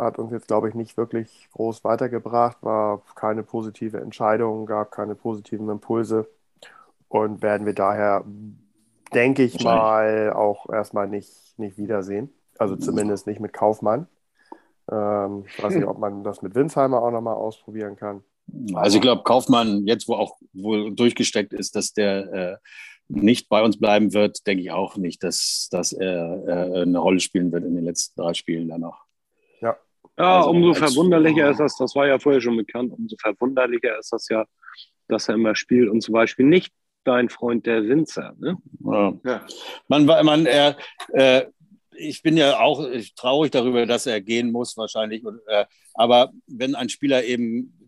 hat 0.00 0.18
uns 0.18 0.32
jetzt, 0.32 0.48
glaube 0.48 0.68
ich, 0.68 0.74
nicht 0.74 0.96
wirklich 0.96 1.48
groß 1.52 1.84
weitergebracht, 1.84 2.56
war 2.62 3.02
keine 3.14 3.42
positive 3.42 4.00
Entscheidung, 4.00 4.66
gab 4.66 4.90
keine 4.90 5.14
positiven 5.14 5.68
Impulse 5.68 6.28
und 7.08 7.42
werden 7.42 7.66
wir 7.66 7.74
daher, 7.74 8.24
denke 9.14 9.42
ich 9.42 9.62
mal, 9.62 10.32
auch 10.32 10.68
erstmal 10.70 11.06
nicht, 11.06 11.58
nicht 11.58 11.76
wiedersehen. 11.76 12.32
Also 12.58 12.76
zumindest 12.76 13.26
nicht 13.26 13.40
mit 13.40 13.52
Kaufmann. 13.52 14.06
Ähm, 14.90 15.44
ich 15.46 15.62
weiß 15.62 15.74
nicht, 15.74 15.86
ob 15.86 15.98
man 15.98 16.24
das 16.24 16.42
mit 16.42 16.54
Winsheimer 16.54 17.02
auch 17.02 17.10
nochmal 17.10 17.34
ausprobieren 17.34 17.96
kann. 17.96 18.22
Also 18.74 18.96
ich 18.96 19.02
glaube, 19.02 19.22
Kaufmann, 19.22 19.86
jetzt 19.86 20.08
wo 20.08 20.14
auch 20.14 20.36
wohl 20.52 20.94
durchgesteckt 20.94 21.52
ist, 21.52 21.76
dass 21.76 21.92
der 21.92 22.32
äh, 22.32 22.56
nicht 23.10 23.48
bei 23.48 23.62
uns 23.62 23.78
bleiben 23.78 24.14
wird, 24.14 24.46
denke 24.46 24.62
ich 24.62 24.70
auch 24.70 24.96
nicht, 24.96 25.22
dass, 25.22 25.68
dass 25.70 25.92
er 25.92 26.44
äh, 26.46 26.82
eine 26.82 26.98
Rolle 26.98 27.20
spielen 27.20 27.50
wird 27.52 27.64
in 27.64 27.74
den 27.74 27.84
letzten 27.84 28.20
drei 28.20 28.34
Spielen 28.34 28.68
danach. 28.68 29.04
Ja, 29.60 29.76
ja 30.18 30.38
also 30.38 30.50
umso 30.50 30.74
verwunderlicher 30.74 31.50
ist 31.50 31.60
das, 31.60 31.76
das 31.76 31.94
war 31.94 32.06
ja 32.06 32.18
vorher 32.18 32.40
schon 32.40 32.56
bekannt, 32.56 32.92
umso 32.92 33.16
verwunderlicher 33.20 33.98
ist 33.98 34.12
das 34.12 34.28
ja, 34.28 34.44
dass 35.08 35.28
er 35.28 35.34
immer 35.34 35.56
spielt 35.56 35.90
und 35.90 36.02
zum 36.02 36.12
Beispiel 36.12 36.46
nicht 36.46 36.72
dein 37.04 37.28
Freund 37.28 37.66
der 37.66 37.88
Winzer. 37.88 38.34
Ne? 38.38 38.56
Ja. 38.84 39.12
ja. 39.24 39.46
Man, 39.88 40.06
man, 40.06 40.46
er, 40.46 40.76
äh, 41.12 41.46
ich 41.96 42.22
bin 42.22 42.36
ja 42.36 42.60
auch 42.60 42.86
traurig 43.16 43.50
darüber, 43.50 43.86
dass 43.86 44.06
er 44.06 44.20
gehen 44.20 44.52
muss 44.52 44.76
wahrscheinlich. 44.76 45.24
Äh, 45.46 45.64
aber 45.94 46.30
wenn 46.46 46.74
ein 46.74 46.88
Spieler 46.88 47.24
eben 47.24 47.79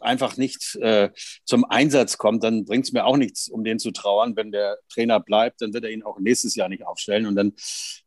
einfach 0.00 0.36
nicht 0.36 0.76
äh, 0.76 1.10
zum 1.44 1.64
Einsatz 1.64 2.18
kommt, 2.18 2.44
dann 2.44 2.64
bringt 2.64 2.86
es 2.86 2.92
mir 2.92 3.04
auch 3.04 3.16
nichts, 3.16 3.48
um 3.48 3.64
den 3.64 3.78
zu 3.78 3.90
trauern. 3.90 4.36
Wenn 4.36 4.52
der 4.52 4.78
Trainer 4.92 5.20
bleibt, 5.20 5.62
dann 5.62 5.72
wird 5.72 5.84
er 5.84 5.90
ihn 5.90 6.02
auch 6.02 6.18
nächstes 6.18 6.54
Jahr 6.54 6.68
nicht 6.68 6.86
aufstellen 6.86 7.26
und 7.26 7.36
dann, 7.36 7.52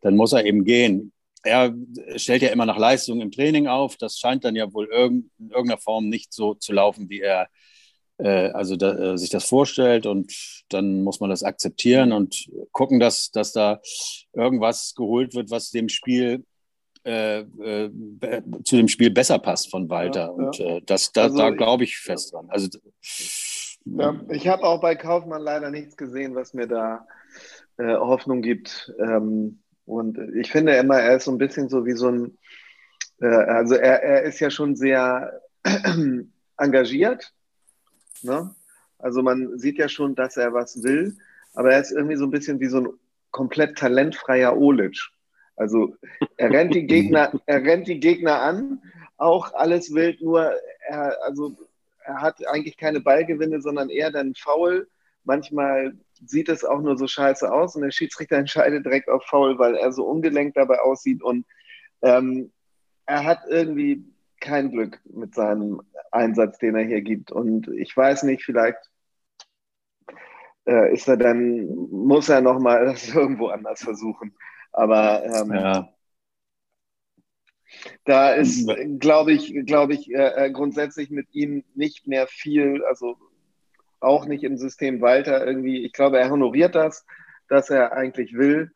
dann 0.02 0.16
muss 0.16 0.34
er 0.34 0.46
eben 0.46 0.64
gehen. 0.66 1.14
Er 1.44 1.74
stellt 2.16 2.42
ja 2.42 2.50
immer 2.50 2.66
nach 2.66 2.78
Leistung 2.78 3.20
im 3.20 3.32
Training 3.32 3.68
auf. 3.68 3.98
Das 3.98 4.18
scheint 4.18 4.46
dann 4.46 4.56
ja 4.56 4.72
wohl 4.74 4.88
irg 4.92 5.12
in 5.12 5.50
irgendeiner 5.50 5.80
Form 5.80 6.08
nicht 6.08 6.34
so 6.34 6.54
zu 6.54 6.72
laufen, 6.72 7.10
wie 7.10 7.20
er 7.20 7.50
äh, 8.18 8.50
also 8.52 8.76
da, 8.76 9.14
äh, 9.14 9.18
sich 9.18 9.30
das 9.30 9.46
vorstellt 9.46 10.06
und 10.06 10.34
dann 10.70 11.04
muss 11.04 11.20
man 11.20 11.30
das 11.30 11.44
akzeptieren 11.44 12.12
und 12.12 12.50
gucken, 12.72 13.00
dass, 13.00 13.32
dass 13.32 13.52
da 13.52 13.82
irgendwas 14.34 14.94
geholt 14.96 15.34
wird, 15.36 15.52
was 15.52 15.72
dem 15.72 15.90
Spiel 15.90 16.46
äh, 17.06 17.40
äh, 17.40 17.92
zu 18.64 18.78
dem 18.78 18.88
Spiel 18.88 19.12
besser 19.12 19.40
passt 19.40 19.70
von 19.70 19.90
Walter. 19.90 20.26
Ja, 20.26 20.30
und 20.30 20.58
ja. 20.58 20.78
Äh, 20.78 20.82
das, 20.86 21.12
da, 21.12 21.24
also, 21.24 21.38
da 21.38 21.50
glaube 21.50 21.84
ich 21.84 21.98
fest 21.98 22.34
dran. 22.34 22.48
Also, 22.50 22.70
ja, 23.86 24.22
ich 24.30 24.48
habe 24.48 24.64
auch 24.64 24.80
bei 24.80 24.96
Kaufmann 24.96 25.42
leider 25.42 25.70
nichts 25.70 25.98
gesehen, 25.98 26.36
was 26.36 26.54
mir 26.54 26.68
da 26.68 27.06
äh, 27.78 27.96
Hoffnung 27.96 28.42
gibt. 28.42 28.94
Ähm, 29.00 29.60
und 29.86 30.18
ich 30.36 30.52
finde 30.52 30.76
immer, 30.76 31.00
er 31.00 31.18
ist 31.18 31.26
so 31.26 31.32
ein 31.32 31.38
bisschen 31.38 31.68
so 31.68 31.86
wie 31.86 31.94
so 31.94 32.08
ein, 32.08 32.38
äh, 33.20 33.26
also 33.26 33.76
er, 33.76 34.02
er 34.02 34.24
ist 34.24 34.40
ja 34.40 34.50
schon 34.50 34.76
sehr 34.76 35.42
engagiert. 36.58 37.34
Ne? 38.22 38.56
Also 38.98 39.22
man 39.22 39.60
sieht 39.60 39.78
ja 39.78 39.90
schon, 39.90 40.16
dass 40.16 40.38
er 40.38 40.54
was 40.54 40.82
will, 40.84 41.18
aber 41.54 41.74
er 41.74 41.82
ist 41.82 41.92
irgendwie 41.92 42.16
so 42.16 42.26
ein 42.26 42.32
bisschen 42.32 42.60
wie 42.62 42.68
so 42.68 42.78
ein 42.78 42.88
komplett 43.32 43.78
talentfreier 43.78 44.56
Olic. 44.56 45.10
Also 45.56 45.96
er 46.38 46.50
rennt 46.52 46.74
die 46.74 46.88
Gegner, 46.88 47.32
er 47.46 47.64
rennt 47.64 47.88
die 47.88 48.00
Gegner 48.00 48.42
an, 48.42 48.82
auch 49.18 49.54
alles 49.54 49.94
wild, 49.94 50.22
nur 50.22 50.54
er, 50.88 51.18
also 51.24 51.56
er 52.04 52.22
hat 52.22 52.46
eigentlich 52.48 52.78
keine 52.78 53.00
Ballgewinne, 53.00 53.62
sondern 53.62 53.90
eher 53.90 54.12
dann 54.12 54.36
faul. 54.36 54.88
Manchmal 55.24 55.94
sieht 56.26 56.50
es 56.50 56.66
auch 56.66 56.82
nur 56.82 56.98
so 56.98 57.08
scheiße 57.08 57.52
aus 57.52 57.76
und 57.76 57.84
der 57.84 57.92
Schiedsrichter 57.92 58.38
entscheidet 58.38 58.86
direkt 58.86 59.10
auf 59.10 59.24
faul, 59.26 59.58
weil 59.60 59.76
er 59.76 59.92
so 59.92 60.06
ungelenkt 60.06 60.58
dabei 60.58 60.80
aussieht 60.80 61.22
und 61.24 61.46
ähm, 62.02 62.52
er 63.06 63.24
hat 63.24 63.40
irgendwie 63.48 64.04
kein 64.40 64.72
Glück 64.72 65.00
mit 65.06 65.34
seinem 65.34 65.82
Einsatz, 66.12 66.58
den 66.58 66.76
er 66.76 66.86
hier 66.86 67.02
gibt. 67.02 67.32
Und 67.32 67.70
ich 67.70 67.96
weiß 67.96 68.24
nicht, 68.24 68.44
vielleicht 68.44 68.80
äh, 70.66 70.94
ist 70.94 71.08
er 71.08 71.18
dann, 71.18 71.66
muss 71.90 72.30
er 72.30 72.42
nochmal 72.42 72.86
das 72.86 73.14
irgendwo 73.14 73.48
anders 73.48 73.82
versuchen. 73.82 74.36
Aber 74.74 75.24
ähm, 75.24 75.54
ja. 75.54 75.90
da 78.06 78.32
ist, 78.32 78.68
glaube 79.00 79.32
ich, 79.32 79.54
glaube 79.66 79.94
ich, 79.94 80.12
äh, 80.12 80.48
äh, 80.48 80.52
grundsätzlich 80.52 81.12
mit 81.12 81.28
ihm 81.34 81.64
nicht 81.76 82.08
mehr 82.08 82.28
viel, 82.28 82.84
also 82.86 83.16
auch 84.00 84.26
nicht 84.26 84.44
im 84.44 84.58
System 84.58 85.00
Walter 85.00 85.46
irgendwie. 85.46 85.86
Ich 85.86 85.94
glaube, 85.94 86.20
er 86.20 86.30
honoriert 86.30 86.76
das, 86.76 87.06
dass 87.48 87.70
er 87.70 87.94
eigentlich 87.94 88.34
will. 88.34 88.72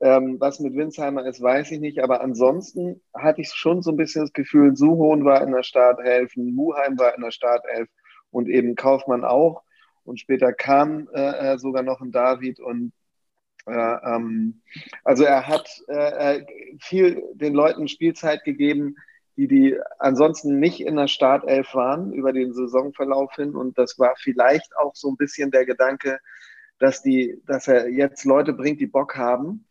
Ähm, 0.00 0.40
was 0.40 0.58
mit 0.58 0.74
Winsheimer 0.74 1.26
ist, 1.26 1.42
weiß 1.42 1.70
ich 1.72 1.80
nicht. 1.80 2.02
Aber 2.02 2.22
ansonsten 2.22 3.00
hatte 3.14 3.40
ich 3.42 3.50
schon 3.52 3.82
so 3.82 3.90
ein 3.90 3.96
bisschen 3.96 4.22
das 4.22 4.32
Gefühl, 4.32 4.76
Suhohn 4.76 5.24
war 5.24 5.42
in 5.42 5.52
der 5.52 5.62
Startelf, 5.62 6.34
Muheim 6.36 6.98
war 6.98 7.14
in 7.14 7.22
der 7.22 7.30
Startelf 7.30 7.88
und 8.30 8.48
eben 8.48 8.74
Kaufmann 8.74 9.24
auch. 9.24 9.62
Und 10.04 10.18
später 10.18 10.52
kam 10.52 11.08
äh, 11.14 11.52
äh 11.52 11.58
sogar 11.58 11.82
noch 11.82 12.00
ein 12.00 12.10
David 12.10 12.58
und 12.58 12.92
also 15.04 15.24
er 15.24 15.46
hat 15.46 15.68
äh, 15.88 16.36
äh, 16.38 16.46
viel 16.80 17.22
den 17.34 17.54
Leuten 17.54 17.88
Spielzeit 17.88 18.44
gegeben, 18.44 18.96
die 19.36 19.48
die 19.48 19.78
ansonsten 19.98 20.58
nicht 20.58 20.80
in 20.80 20.96
der 20.96 21.08
Startelf 21.08 21.74
waren 21.74 22.12
über 22.12 22.32
den 22.32 22.52
Saisonverlauf 22.52 23.34
hin. 23.34 23.54
Und 23.54 23.78
das 23.78 23.98
war 23.98 24.14
vielleicht 24.16 24.76
auch 24.76 24.94
so 24.94 25.08
ein 25.10 25.16
bisschen 25.16 25.50
der 25.50 25.64
Gedanke, 25.64 26.18
dass, 26.78 27.02
die, 27.02 27.40
dass 27.46 27.68
er 27.68 27.88
jetzt 27.88 28.24
Leute 28.24 28.52
bringt, 28.52 28.80
die 28.80 28.86
Bock 28.86 29.16
haben 29.16 29.64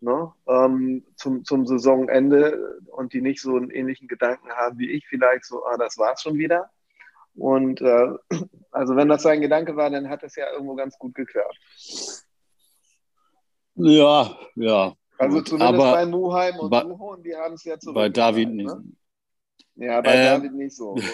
ne, 0.00 0.32
ähm, 0.46 1.04
zum, 1.16 1.44
zum 1.44 1.66
Saisonende 1.66 2.80
und 2.92 3.12
die 3.12 3.20
nicht 3.20 3.40
so 3.40 3.56
einen 3.56 3.70
ähnlichen 3.70 4.08
Gedanken 4.08 4.50
haben 4.50 4.78
wie 4.78 4.90
ich, 4.90 5.06
vielleicht 5.06 5.44
so, 5.44 5.64
ah, 5.64 5.76
das 5.76 5.98
war's 5.98 6.22
schon 6.22 6.38
wieder. 6.38 6.70
Und 7.34 7.80
äh, 7.80 8.08
also 8.70 8.96
wenn 8.96 9.08
das 9.08 9.22
sein 9.22 9.40
Gedanke 9.40 9.76
war, 9.76 9.90
dann 9.90 10.08
hat 10.08 10.22
es 10.22 10.36
ja 10.36 10.50
irgendwo 10.52 10.74
ganz 10.74 10.98
gut 10.98 11.14
geklappt. 11.14 11.58
Ja, 13.76 14.36
ja. 14.56 14.94
Also 15.18 15.40
zumindest 15.42 15.74
Aber 15.74 15.92
bei 15.92 16.06
Muheim 16.06 16.58
und 16.58 16.70
bei, 16.70 16.84
Muhon, 16.84 17.22
die 17.22 17.34
haben 17.34 17.54
es 17.54 17.64
ja 17.64 17.78
zurück. 17.78 17.94
Bei 17.94 18.08
David 18.08 18.50
ne? 18.50 18.62
nicht. 18.62 18.74
Ja, 19.76 20.00
bei 20.00 20.14
äh, 20.14 20.24
David 20.24 20.54
nicht 20.54 20.76
so. 20.76 20.96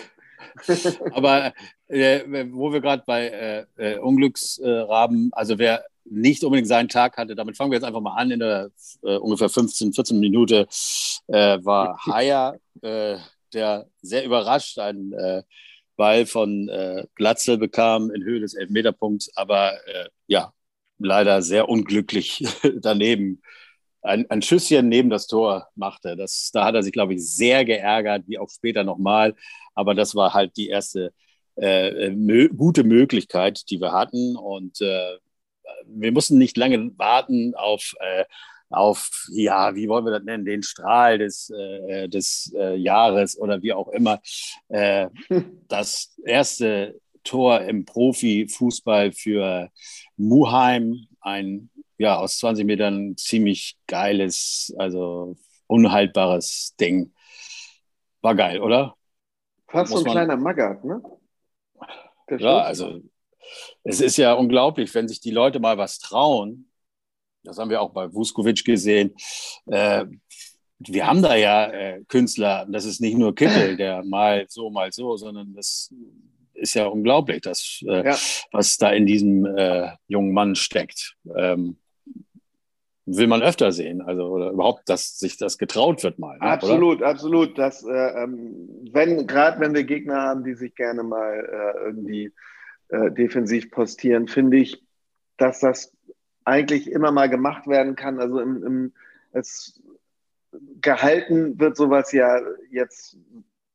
Aber 1.12 1.52
äh, 1.88 2.46
wo 2.50 2.72
wir 2.72 2.80
gerade 2.80 3.02
bei 3.06 3.28
äh, 3.28 3.66
äh 3.76 3.98
Unglücksraben, 3.98 5.30
also 5.32 5.58
wer 5.58 5.84
nicht 6.04 6.42
unbedingt 6.44 6.68
seinen 6.68 6.88
Tag 6.88 7.16
hatte. 7.16 7.34
Damit 7.34 7.56
fangen 7.56 7.70
wir 7.70 7.76
jetzt 7.76 7.84
einfach 7.84 8.00
mal 8.00 8.16
an. 8.16 8.30
In 8.30 8.40
der 8.40 8.70
äh, 9.02 9.16
ungefähr 9.16 9.48
15, 9.48 9.92
14 9.92 10.18
Minute 10.18 10.66
äh, 11.28 11.58
war 11.62 11.98
Haya, 12.06 12.56
äh, 12.82 13.16
der 13.52 13.86
sehr 14.02 14.24
überrascht 14.24 14.78
einen 14.78 15.12
äh, 15.12 15.42
Ball 15.96 16.26
von 16.26 16.68
äh, 16.68 17.04
Glatzel 17.14 17.58
bekam 17.58 18.10
in 18.10 18.24
Höhe 18.24 18.40
des 18.40 18.54
Elfmeterpunkts, 18.54 19.36
aber 19.36 19.74
äh, 19.86 20.08
ja, 20.26 20.52
leider 21.06 21.42
sehr 21.42 21.68
unglücklich 21.68 22.44
daneben 22.80 23.42
ein, 24.02 24.28
ein 24.30 24.42
Schüsschen 24.42 24.88
neben 24.88 25.10
das 25.10 25.26
Tor 25.26 25.68
machte. 25.74 26.16
Das, 26.16 26.50
da 26.52 26.64
hat 26.64 26.74
er 26.74 26.82
sich, 26.82 26.92
glaube 26.92 27.14
ich, 27.14 27.26
sehr 27.26 27.64
geärgert, 27.64 28.24
wie 28.26 28.38
auch 28.38 28.48
später 28.50 28.84
nochmal. 28.84 29.34
Aber 29.74 29.94
das 29.94 30.14
war 30.14 30.34
halt 30.34 30.56
die 30.56 30.68
erste 30.68 31.12
äh, 31.56 32.10
mö 32.10 32.48
gute 32.48 32.84
Möglichkeit, 32.84 33.68
die 33.70 33.80
wir 33.80 33.92
hatten. 33.92 34.36
Und 34.36 34.80
äh, 34.80 35.16
wir 35.86 36.12
mussten 36.12 36.38
nicht 36.38 36.56
lange 36.56 36.90
warten 36.98 37.54
auf, 37.54 37.94
äh, 38.00 38.24
auf, 38.70 39.10
ja, 39.30 39.74
wie 39.74 39.88
wollen 39.88 40.04
wir 40.04 40.12
das 40.12 40.22
nennen, 40.22 40.44
den 40.44 40.62
Strahl 40.62 41.18
des, 41.18 41.50
äh, 41.50 42.08
des 42.08 42.52
äh, 42.56 42.76
Jahres 42.76 43.38
oder 43.38 43.62
wie 43.62 43.72
auch 43.72 43.88
immer. 43.88 44.20
Äh, 44.68 45.08
das 45.68 46.14
erste 46.24 46.98
Tor 47.24 47.62
im 47.62 47.84
Profifußball 47.84 49.12
für 49.12 49.70
Muheim, 50.16 51.06
ein 51.20 51.70
ja, 51.98 52.16
aus 52.16 52.38
20 52.38 52.64
Metern 52.64 53.16
ziemlich 53.18 53.76
geiles, 53.86 54.74
also 54.78 55.36
unhaltbares 55.66 56.74
Ding. 56.80 57.12
War 58.22 58.34
geil, 58.34 58.60
oder? 58.60 58.96
Fast 59.68 59.92
so 59.92 59.98
ein 59.98 60.04
kleiner 60.04 60.36
Magath, 60.36 60.82
ne? 60.82 61.02
ja, 62.38 62.58
also 62.60 63.02
es 63.84 64.00
ist 64.00 64.16
ja 64.16 64.32
unglaublich, 64.32 64.94
wenn 64.94 65.08
sich 65.08 65.20
die 65.20 65.30
Leute 65.30 65.60
mal 65.60 65.76
was 65.76 65.98
trauen. 65.98 66.70
Das 67.42 67.58
haben 67.58 67.70
wir 67.70 67.82
auch 67.82 67.92
bei 67.92 68.12
Vuskovic 68.12 68.64
gesehen. 68.64 69.14
Äh, 69.66 70.06
wir 70.78 71.06
haben 71.06 71.20
da 71.20 71.34
ja 71.34 71.66
äh, 71.70 72.02
Künstler, 72.08 72.66
das 72.70 72.86
ist 72.86 73.00
nicht 73.00 73.16
nur 73.16 73.34
Kittel, 73.34 73.76
der 73.76 74.02
mal 74.04 74.46
so, 74.48 74.70
mal 74.70 74.90
so, 74.92 75.16
sondern 75.16 75.52
das 75.54 75.92
ist 76.60 76.74
ja 76.74 76.86
unglaublich, 76.86 77.40
das, 77.40 77.82
äh, 77.86 78.04
ja. 78.04 78.16
was 78.52 78.76
da 78.76 78.90
in 78.90 79.06
diesem 79.06 79.44
äh, 79.44 79.88
jungen 80.06 80.32
Mann 80.32 80.54
steckt. 80.54 81.16
Ähm, 81.34 81.76
will 83.06 83.26
man 83.26 83.42
öfter 83.42 83.72
sehen, 83.72 84.02
also 84.02 84.26
oder 84.26 84.50
überhaupt, 84.50 84.88
dass 84.88 85.18
sich 85.18 85.36
das 85.36 85.58
getraut 85.58 86.04
wird 86.04 86.18
mal. 86.18 86.38
Ne, 86.38 86.42
absolut, 86.42 86.98
oder? 86.98 87.08
absolut. 87.08 87.58
Das, 87.58 87.84
äh, 87.84 88.22
ähm, 88.22 88.68
wenn 88.92 89.26
gerade 89.26 89.60
wenn 89.60 89.74
wir 89.74 89.84
Gegner 89.84 90.22
haben, 90.22 90.44
die 90.44 90.54
sich 90.54 90.74
gerne 90.74 91.02
mal 91.02 91.34
äh, 91.34 91.86
irgendwie 91.86 92.32
äh, 92.88 93.10
defensiv 93.10 93.70
postieren, 93.70 94.28
finde 94.28 94.58
ich, 94.58 94.82
dass 95.36 95.60
das 95.60 95.92
eigentlich 96.44 96.90
immer 96.90 97.10
mal 97.10 97.28
gemacht 97.28 97.66
werden 97.66 97.96
kann. 97.96 98.20
Also 98.20 98.40
im, 98.40 98.62
im 98.64 98.92
es, 99.32 99.80
gehalten 100.80 101.58
wird 101.58 101.76
sowas 101.76 102.12
ja 102.12 102.40
jetzt 102.70 103.16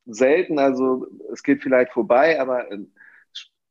selten. 0.06 0.60
Also 0.60 1.08
es 1.32 1.44
geht 1.44 1.62
vielleicht 1.64 1.92
vorbei, 1.92 2.40
aber 2.40 2.66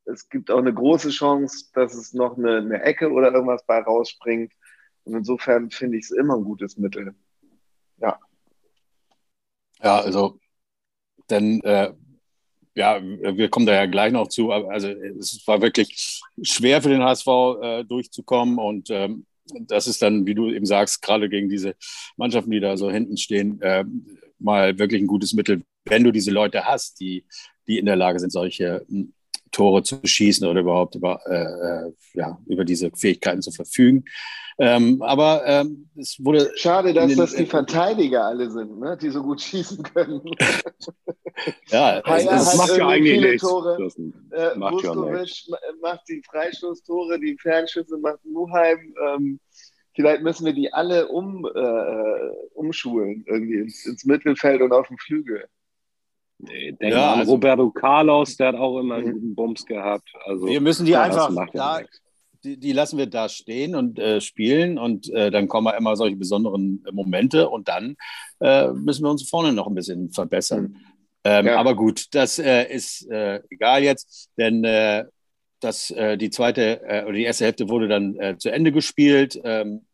es 0.07 0.29
gibt 0.29 0.51
auch 0.51 0.59
eine 0.59 0.75
große 0.75 1.11
Chance, 1.11 1.71
dass 1.73 1.95
es 1.95 2.13
noch 2.13 2.37
eine, 2.37 2.59
eine 2.59 2.83
Ecke 2.83 3.11
oder 3.11 3.33
irgendwas 3.33 3.65
bei 3.67 3.79
rausspringt. 3.79 4.53
Und 5.05 5.15
insofern 5.15 5.71
finde 5.71 5.99
ich 5.99 6.05
es 6.05 6.11
immer 6.11 6.37
ein 6.37 6.45
gutes 6.45 6.77
Mittel. 6.77 7.15
Ja. 7.99 8.19
Ja, 9.83 10.01
also, 10.01 10.39
denn 11.31 11.61
äh, 11.63 11.93
ja, 12.75 13.01
wir 13.03 13.49
kommen 13.49 13.67
da 13.67 13.75
ja 13.75 13.87
gleich 13.87 14.13
noch 14.13 14.29
zu. 14.29 14.51
Also 14.51 14.89
es 14.89 15.47
war 15.47 15.63
wirklich 15.63 16.21
schwer 16.43 16.83
für 16.83 16.89
den 16.89 17.03
HSV 17.03 17.27
äh, 17.63 17.85
durchzukommen 17.85 18.59
und 18.59 18.91
ähm, 18.91 19.27
das 19.61 19.87
ist 19.87 20.01
dann, 20.01 20.27
wie 20.27 20.35
du 20.35 20.51
eben 20.51 20.65
sagst, 20.65 21.03
gerade 21.03 21.29
gegen 21.29 21.49
diese 21.49 21.77
Mannschaften, 22.17 22.51
die 22.51 22.61
da 22.61 22.77
so 22.77 22.91
hinten 22.91 23.17
stehen, 23.17 23.61
äh, 23.61 23.85
mal 24.39 24.79
wirklich 24.79 25.01
ein 25.03 25.07
gutes 25.07 25.33
Mittel, 25.33 25.63
wenn 25.85 26.05
du 26.05 26.11
diese 26.11 26.31
Leute 26.31 26.65
hast, 26.65 27.01
die, 27.01 27.27
die 27.67 27.79
in 27.79 27.87
der 27.87 27.97
Lage 27.97 28.19
sind, 28.19 28.31
solche 28.31 28.85
hm, 28.89 29.13
Tore 29.51 29.83
zu 29.83 30.01
schießen 30.03 30.47
oder 30.47 30.61
überhaupt 30.61 30.97
über, 30.97 31.21
äh, 31.27 31.87
äh, 31.87 31.93
ja, 32.15 32.39
über 32.47 32.65
diese 32.65 32.91
Fähigkeiten 32.91 33.41
zu 33.41 33.53
verfügen. 33.53 34.05
Ähm, 34.59 35.03
aber 35.03 35.43
ähm, 35.47 35.89
es 35.97 36.17
wurde. 36.19 36.53
Schade, 36.57 36.93
dass 36.93 37.09
den, 37.09 37.19
das 37.19 37.35
die 37.35 37.47
Verteidiger 37.47 38.25
alle 38.25 38.51
sind, 38.51 38.79
ne? 38.79 38.97
die 39.01 39.11
so 39.11 39.23
gut 39.23 39.41
schießen 39.41 39.83
können. 39.83 40.23
ja, 41.69 42.01
es, 42.01 42.27
es 42.27 42.57
macht 42.57 42.77
ja 42.77 42.89
eigentlich 42.89 43.21
nichts. 43.21 43.43
Tore. 43.43 43.91
Äh, 44.33 44.57
macht, 44.57 44.83
ja 44.83 44.95
macht 45.81 46.09
die 46.09 46.23
Freistoßtore, 46.25 47.19
die 47.19 47.37
Fernschüsse 47.41 47.97
macht 47.99 48.25
Muheim. 48.25 48.95
Ähm, 49.07 49.41
vielleicht 49.95 50.23
müssen 50.23 50.45
wir 50.47 50.53
die 50.53 50.73
alle 50.73 51.09
um, 51.09 51.47
äh, 51.47 52.31
umschulen, 52.55 53.25
irgendwie 53.27 53.59
ins, 53.59 53.87
ins 53.87 54.05
Mittelfeld 54.05 54.61
und 54.61 54.73
auf 54.73 54.89
dem 54.89 54.99
Flügel. 54.99 55.45
Denk 56.39 56.81
ja, 56.81 57.15
also, 57.15 57.33
Roberto 57.33 57.71
Carlos, 57.71 58.37
der 58.37 58.49
hat 58.49 58.57
auch 58.57 58.79
immer 58.79 58.97
einen 58.97 59.13
guten 59.13 59.35
Bums 59.35 59.65
gehabt. 59.65 60.13
Also, 60.25 60.47
wir 60.47 60.61
müssen 60.61 60.85
die 60.85 60.97
einfach, 60.97 61.31
da, 61.53 61.81
die, 62.43 62.59
die, 62.59 62.73
lassen 62.73 62.99
wir 62.99 63.07
da 63.07 63.29
stehen 63.29 63.75
und 63.75 63.99
äh, 63.99 64.21
spielen 64.21 64.79
und 64.79 65.09
äh, 65.11 65.31
dann 65.31 65.49
kommen 65.49 65.73
immer 65.79 65.97
solche 65.97 66.17
besonderen 66.17 66.85
Momente 66.93 67.49
und 67.49 67.69
dann 67.69 67.97
äh, 68.41 68.69
müssen 68.69 69.05
wir 69.05 69.11
uns 69.11 69.29
vorne 69.29 69.53
noch 69.53 69.67
ein 69.67 69.75
bisschen 69.75 70.11
verbessern. 70.11 70.63
Mhm. 70.63 70.77
Ähm, 71.27 71.47
ja. 71.47 71.57
Aber 71.57 71.75
gut, 71.75 72.15
das 72.15 72.39
äh, 72.39 72.65
ist 72.71 73.11
äh, 73.11 73.41
egal 73.49 73.83
jetzt, 73.83 74.31
denn 74.37 74.63
äh, 74.65 75.05
das, 75.65 75.91
äh, 75.91 76.17
die 76.17 76.31
zweite 76.31 76.83
äh, 76.83 77.05
oder 77.05 77.15
die 77.15 77.25
erste 77.25 77.45
Hälfte 77.45 77.69
wurde 77.69 77.89
dann 77.89 78.17
äh, 78.17 78.37
zu 78.39 78.51
Ende 78.51 78.73
gespielt. 78.73 79.41
Ähm, 79.45 79.87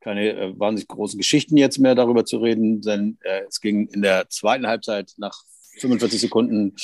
keine 0.00 0.30
äh, 0.30 0.58
wahnsinnig 0.58 0.88
großen 0.88 1.18
Geschichten 1.18 1.56
jetzt 1.56 1.78
mehr 1.78 1.94
darüber 1.94 2.24
zu 2.24 2.38
reden, 2.38 2.80
denn 2.80 3.18
äh, 3.22 3.42
es 3.48 3.60
ging 3.60 3.86
in 3.88 4.02
der 4.02 4.28
zweiten 4.28 4.66
Halbzeit 4.66 5.12
nach 5.18 5.34
45 5.78 6.20
Sekunden 6.20 6.74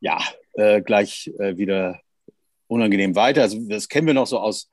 ja 0.00 0.18
äh, 0.54 0.82
gleich 0.82 1.30
wieder 1.38 2.00
unangenehm 2.66 3.14
weiter. 3.14 3.42
Also 3.42 3.58
das 3.68 3.88
kennen 3.88 4.06
wir 4.06 4.14
noch 4.14 4.26
so 4.26 4.38
aus 4.38 4.70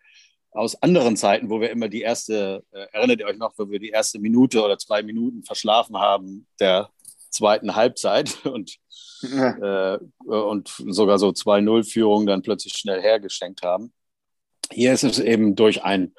aus 0.52 0.82
anderen 0.82 1.18
Zeiten, 1.18 1.50
wo 1.50 1.60
wir 1.60 1.70
immer 1.70 1.90
die 1.90 2.00
erste, 2.00 2.64
erinnert 2.94 3.20
ihr 3.20 3.26
euch 3.26 3.38
noch, 3.38 3.54
wo 3.58 3.70
wir 3.70 3.78
die 3.78 3.90
erste 3.90 4.20
Minute 4.20 4.64
oder 4.64 4.78
zwei 4.78 5.04
Minuten 5.04 5.44
verschlafen 5.44 5.98
haben 5.98 6.48
der 6.62 6.90
zweiten 7.30 7.76
Halbzeit 7.76 8.46
und 8.46 8.78
ja. 9.22 9.96
äh, 9.96 10.00
und 10.26 10.70
sogar 10.88 11.20
so 11.20 11.30
2-0-Führungen 11.30 12.28
dann 12.28 12.42
plötzlich 12.42 12.74
schnell 12.74 13.02
hergeschenkt 13.02 13.64
haben. 13.64 13.94
Hier 14.72 14.94
ist 14.94 15.04
es 15.04 15.20
eben 15.20 15.56
durch 15.56 15.84
einen 15.84 16.16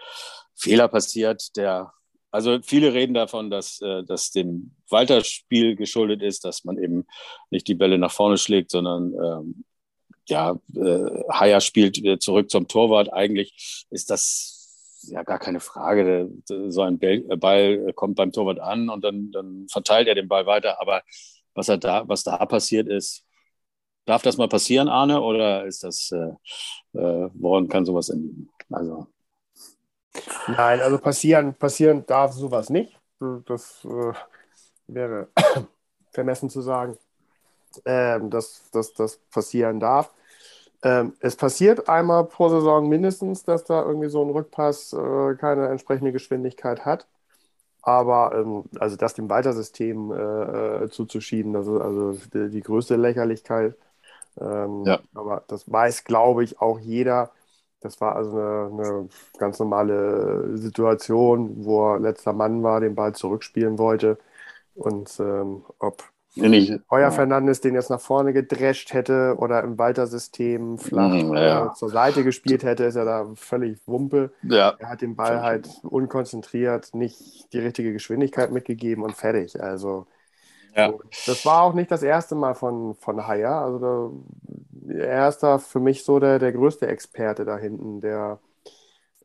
Fehler 0.54 0.88
passiert, 0.88 1.56
der, 1.56 1.92
also 2.30 2.58
viele 2.62 2.94
reden 2.94 3.14
davon, 3.14 3.50
dass 3.50 3.80
äh, 3.80 4.04
das 4.04 4.30
dem 4.30 4.74
Walter-Spiel 4.88 5.76
geschuldet 5.76 6.22
ist, 6.22 6.44
dass 6.44 6.64
man 6.64 6.78
eben 6.78 7.06
nicht 7.50 7.68
die 7.68 7.74
Bälle 7.74 7.98
nach 7.98 8.12
vorne 8.12 8.38
schlägt, 8.38 8.70
sondern 8.70 9.12
ähm, 9.14 9.64
ja, 10.28 10.58
äh, 10.74 11.22
Haier 11.30 11.60
spielt 11.60 12.22
zurück 12.22 12.50
zum 12.50 12.68
Torwart. 12.68 13.12
Eigentlich 13.12 13.86
ist 13.90 14.10
das 14.10 14.56
ja 15.08 15.22
gar 15.22 15.38
keine 15.38 15.60
Frage. 15.60 16.30
So 16.46 16.82
ein 16.82 16.98
Ball 16.98 17.92
kommt 17.94 18.16
beim 18.16 18.32
Torwart 18.32 18.60
an 18.60 18.88
und 18.88 19.04
dann, 19.04 19.30
dann 19.30 19.66
verteilt 19.68 20.08
er 20.08 20.14
den 20.14 20.28
Ball 20.28 20.46
weiter. 20.46 20.80
Aber 20.80 21.02
was, 21.56 21.68
er 21.68 21.78
da, 21.78 22.08
was 22.08 22.22
da 22.22 22.44
passiert 22.46 22.88
ist. 22.88 23.24
Darf 24.04 24.22
das 24.22 24.36
mal 24.36 24.48
passieren, 24.48 24.88
Arne, 24.88 25.20
oder 25.20 25.66
ist 25.66 25.82
das, 25.82 26.12
äh, 26.12 26.98
äh, 26.98 27.30
woran 27.34 27.68
kann 27.68 27.84
sowas 27.84 28.08
enden? 28.08 28.48
Also. 28.70 29.08
Nein, 30.46 30.80
also 30.80 30.98
passieren, 30.98 31.54
passieren 31.54 32.06
darf 32.06 32.32
sowas 32.32 32.70
nicht. 32.70 32.96
Das 33.46 33.84
äh, 33.84 34.12
wäre 34.86 35.28
vermessen 36.12 36.50
zu 36.50 36.60
sagen, 36.60 36.96
ähm, 37.84 38.30
dass, 38.30 38.70
dass 38.70 38.94
das 38.94 39.16
passieren 39.30 39.80
darf. 39.80 40.12
Ähm, 40.82 41.14
es 41.20 41.36
passiert 41.36 41.88
einmal 41.88 42.24
pro 42.26 42.48
Saison 42.48 42.88
mindestens, 42.88 43.42
dass 43.44 43.64
da 43.64 43.82
irgendwie 43.82 44.08
so 44.08 44.22
ein 44.22 44.30
Rückpass 44.30 44.92
äh, 44.92 45.34
keine 45.36 45.68
entsprechende 45.68 46.12
Geschwindigkeit 46.12 46.84
hat. 46.84 47.06
Aber 47.86 48.34
ähm, 48.34 48.64
also 48.80 48.96
das 48.96 49.14
dem 49.14 49.30
Weitersystem 49.30 50.10
äh, 50.10 50.84
äh, 50.84 50.88
zuzuschieben, 50.90 51.52
das 51.52 51.68
ist 51.68 51.80
also 51.80 52.18
die, 52.34 52.50
die 52.50 52.60
größte 52.60 52.96
Lächerlichkeit. 52.96 53.76
Ähm, 54.40 54.84
ja. 54.84 55.00
Aber 55.14 55.44
das 55.46 55.70
weiß, 55.70 56.02
glaube 56.02 56.42
ich, 56.42 56.60
auch 56.60 56.80
jeder. 56.80 57.30
Das 57.80 58.00
war 58.00 58.16
also 58.16 58.36
eine, 58.36 58.70
eine, 58.72 59.08
ganz 59.38 59.60
normale 59.60 60.56
Situation, 60.58 61.64
wo 61.64 61.94
er 61.94 62.00
letzter 62.00 62.32
Mann 62.32 62.64
war, 62.64 62.80
den 62.80 62.96
Ball 62.96 63.14
zurückspielen 63.14 63.78
wollte. 63.78 64.18
Und 64.74 65.20
ähm, 65.20 65.64
ob 65.78 66.02
nicht, 66.36 66.80
Euer. 66.88 67.10
Fernandes 67.10 67.60
den 67.60 67.74
jetzt 67.74 67.90
nach 67.90 68.00
vorne 68.00 68.32
gedrescht 68.32 68.92
hätte 68.92 69.36
oder 69.38 69.62
im 69.62 69.78
Walter-System 69.78 70.78
flach 70.78 71.12
mhm, 71.12 71.34
ja. 71.34 71.72
zur 71.74 71.88
Seite 71.88 72.24
gespielt 72.24 72.62
hätte, 72.62 72.84
ist 72.84 72.96
er 72.96 73.04
da 73.04 73.26
völlig 73.34 73.78
Wumpe. 73.86 74.32
Ja. 74.42 74.74
Er 74.78 74.88
hat 74.90 75.02
den 75.02 75.16
Ball 75.16 75.42
halt 75.42 75.68
unkonzentriert, 75.82 76.94
nicht 76.94 77.52
die 77.52 77.58
richtige 77.58 77.92
Geschwindigkeit 77.92 78.52
mitgegeben 78.52 79.02
und 79.02 79.14
fertig. 79.14 79.60
Also 79.60 80.06
ja. 80.74 80.92
das 81.26 81.46
war 81.46 81.62
auch 81.62 81.74
nicht 81.74 81.90
das 81.90 82.02
erste 82.02 82.34
Mal 82.34 82.54
von, 82.54 82.94
von 82.96 83.26
Haier. 83.26 83.52
Also 83.52 83.78
da, 83.78 84.94
er 84.94 85.28
ist 85.28 85.42
da 85.42 85.58
für 85.58 85.80
mich 85.80 86.04
so 86.04 86.20
der, 86.20 86.38
der 86.38 86.52
größte 86.52 86.86
Experte 86.86 87.44
da 87.44 87.56
hinten, 87.56 88.00
der 88.00 88.38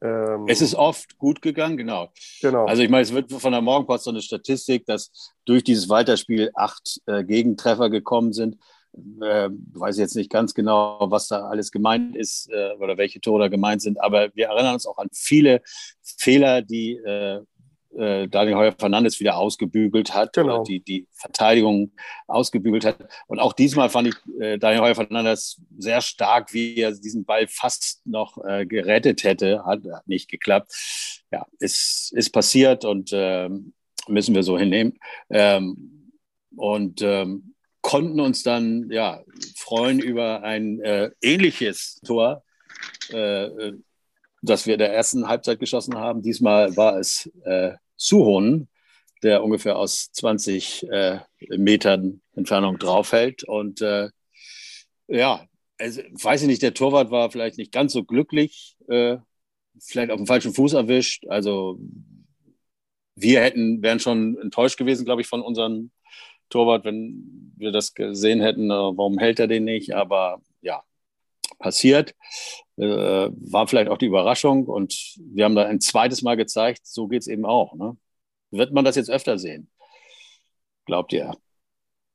ähm, 0.01 0.45
es 0.47 0.61
ist 0.61 0.75
oft 0.75 1.17
gut 1.17 1.41
gegangen, 1.41 1.77
genau. 1.77 2.09
genau. 2.41 2.65
Also 2.65 2.81
ich 2.81 2.89
meine, 2.89 3.03
es 3.03 3.13
wird 3.13 3.31
von 3.31 3.51
der 3.51 3.61
Morgenpost 3.61 4.05
so 4.05 4.09
eine 4.09 4.21
Statistik, 4.21 4.85
dass 4.85 5.11
durch 5.45 5.63
dieses 5.63 5.89
Weiterspiel 5.89 6.51
acht 6.55 7.01
äh, 7.05 7.23
Gegentreffer 7.23 7.89
gekommen 7.89 8.33
sind. 8.33 8.57
Äh, 9.21 9.49
weiß 9.73 9.97
jetzt 9.99 10.15
nicht 10.15 10.29
ganz 10.29 10.53
genau, 10.53 10.99
was 11.09 11.27
da 11.27 11.47
alles 11.47 11.71
gemeint 11.71 12.15
ist 12.15 12.49
äh, 12.51 12.73
oder 12.79 12.97
welche 12.97 13.21
Tore 13.21 13.43
da 13.43 13.47
gemeint 13.47 13.81
sind, 13.81 14.01
aber 14.01 14.35
wir 14.35 14.47
erinnern 14.47 14.73
uns 14.73 14.85
auch 14.85 14.97
an 14.97 15.07
viele 15.13 15.61
Fehler, 16.01 16.61
die 16.61 16.97
äh, 16.97 17.41
äh, 17.97 18.27
Daniel 18.27 18.56
Heuer 18.56 18.71
Fernandes 18.77 19.19
wieder 19.19 19.38
ausgebügelt 19.38 20.13
hat, 20.13 20.34
genau. 20.34 20.63
die, 20.63 20.80
die 20.82 21.08
Verteidigung 21.12 21.91
ausgebügelt 22.27 22.86
hat. 22.86 22.97
Und 23.27 23.39
auch 23.39 23.54
diesmal 23.54 23.89
fand 23.89 24.10
ich 24.10 24.15
äh, 24.39 24.58
Daniel 24.58 24.82
Heuer 24.82 24.95
Fernandes 24.95 25.62
sehr 25.77 26.01
stark, 26.01 26.54
wie 26.54 26.75
er 26.77 26.91
diesen 26.91 27.25
Ball 27.25 27.47
fast 27.47 28.06
noch 28.06 28.38
äh, 28.45 28.65
gerettet 28.65 29.23
hätte. 29.23 29.63
Hat, 29.65 29.84
hat, 29.86 30.08
nicht 30.08 30.30
geklappt. 30.30 30.71
Ja, 31.32 31.45
ist, 31.60 32.12
ist 32.13 32.32
passiert 32.32 32.86
und 32.86 33.12
ähm, 33.13 33.73
müssen 34.08 34.36
wir 34.36 34.43
so 34.43 34.58
hinnehmen. 34.58 34.97
Ähm, 35.30 36.12
und 36.56 37.01
ähm, 37.01 37.56
konnten 37.82 38.19
uns 38.19 38.43
dann 38.43 38.89
ja, 38.91 39.23
freuen 39.56 39.99
über 39.99 40.43
ein 40.43 40.80
äh, 40.82 41.12
ähnliches 41.21 41.99
Tor. 42.06 42.43
Äh, 44.43 44.47
äh 44.47 44.47
das 44.47 44.65
wir 44.65 44.73
in 44.73 44.80
der 44.80 44.93
ersten 44.93 45.27
Halbzeit 45.27 45.60
geschossen 45.60 45.97
haben. 45.97 46.21
Diesmal 46.21 46.75
war 46.77 46.97
es 46.99 47.30
äh, 47.45 47.73
Suhon, 47.95 48.67
der 49.23 49.43
ungefähr 49.43 49.77
aus 49.77 50.12
20 50.12 50.88
äh, 50.89 51.19
Metern 51.58 52.21
Entfernung 52.36 52.77
draufhält. 52.77 53.43
Und 53.43 53.82
äh, 53.82 54.10
ja, 55.08 55.45
also, 55.77 56.01
weiß 56.01 56.43
ich 56.43 56.47
nicht, 56.47 56.62
der 56.62 56.73
Torwart 56.73 57.12
war 57.12 57.32
vielleicht 57.32 57.58
nicht 57.58 57.71
ganz 57.71 57.93
so 57.93 58.04
glücklich, 58.04 58.77
äh, 58.88 59.17
vielleicht 59.80 60.12
auf 60.12 60.17
dem 60.17 60.27
falschen 60.27 60.54
Fuß 60.54 60.73
erwischt. 60.73 61.25
Also 61.27 61.80
wir 63.15 63.41
hätten, 63.41 63.82
wären 63.82 63.99
schon 63.99 64.38
enttäuscht 64.38 64.77
gewesen, 64.77 65.06
glaube 65.06 65.21
ich, 65.21 65.27
von 65.27 65.41
unserem 65.41 65.91
Torwart, 66.49 66.86
wenn 66.86 67.54
wir 67.58 67.71
das 67.71 67.93
gesehen 67.93 68.41
hätten, 68.41 68.69
äh, 68.71 68.73
warum 68.73 69.17
hält 69.19 69.39
er 69.39 69.47
den 69.47 69.63
nicht? 69.63 69.93
Aber 69.93 70.41
ja, 70.62 70.84
passiert. 71.60 72.15
Äh, 72.81 73.29
war 73.51 73.67
vielleicht 73.67 73.91
auch 73.91 73.99
die 73.99 74.07
Überraschung 74.07 74.65
und 74.65 75.15
wir 75.17 75.45
haben 75.45 75.53
da 75.53 75.65
ein 75.65 75.79
zweites 75.79 76.23
Mal 76.23 76.35
gezeigt, 76.35 76.81
so 76.83 77.07
geht 77.07 77.21
es 77.21 77.27
eben 77.27 77.45
auch. 77.45 77.75
Ne? 77.75 77.95
Wird 78.49 78.73
man 78.73 78.83
das 78.83 78.95
jetzt 78.95 79.11
öfter 79.11 79.37
sehen? 79.37 79.69
Glaubt 80.85 81.13
ihr? 81.13 81.31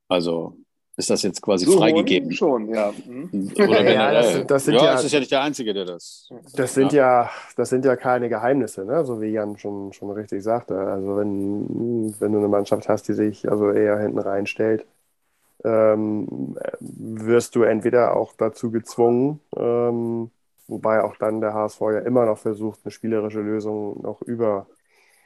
Also 0.09 0.57
ist 0.97 1.09
das 1.09 1.21
jetzt 1.21 1.41
quasi 1.41 1.65
so 1.65 1.77
freigegeben? 1.77 2.33
Schon, 2.33 2.67
ja. 2.67 2.89
Oder 2.89 3.83
ja, 3.93 4.11
das, 4.11 4.45
das, 4.45 4.65
sind 4.65 4.73
ja, 4.73 4.83
ja, 4.83 4.91
das 4.93 5.05
ist 5.05 5.13
ja 5.13 5.19
nicht 5.19 5.31
der 5.31 5.41
Einzige, 5.41 5.73
der 5.73 5.85
das. 5.85 6.27
Das 6.53 6.73
sind 6.73 6.91
ja, 6.91 7.23
ja 7.23 7.29
das 7.55 7.69
sind 7.69 7.85
ja 7.85 7.95
keine 7.95 8.27
Geheimnisse, 8.27 8.83
ne? 8.83 9.05
so 9.05 9.21
wie 9.21 9.27
Jan 9.27 9.57
schon, 9.57 9.93
schon 9.93 10.11
richtig 10.11 10.43
sagte. 10.43 10.77
Also 10.77 11.15
wenn, 11.15 12.13
wenn 12.19 12.31
du 12.33 12.39
eine 12.39 12.49
Mannschaft 12.49 12.89
hast, 12.89 13.07
die 13.07 13.13
sich 13.13 13.49
also 13.49 13.71
eher 13.71 13.99
hinten 13.99 14.19
reinstellt, 14.19 14.85
ähm, 15.63 16.57
wirst 16.81 17.55
du 17.55 17.63
entweder 17.63 18.17
auch 18.17 18.33
dazu 18.33 18.69
gezwungen, 18.69 19.39
ähm, 19.55 20.31
wobei 20.67 21.03
auch 21.03 21.17
dann 21.17 21.41
der 21.41 21.53
HSV 21.53 21.81
ja 21.81 21.99
immer 21.99 22.25
noch 22.25 22.37
versucht, 22.37 22.79
eine 22.83 22.91
spielerische 22.91 23.41
Lösung 23.41 24.01
noch 24.01 24.21
über 24.21 24.67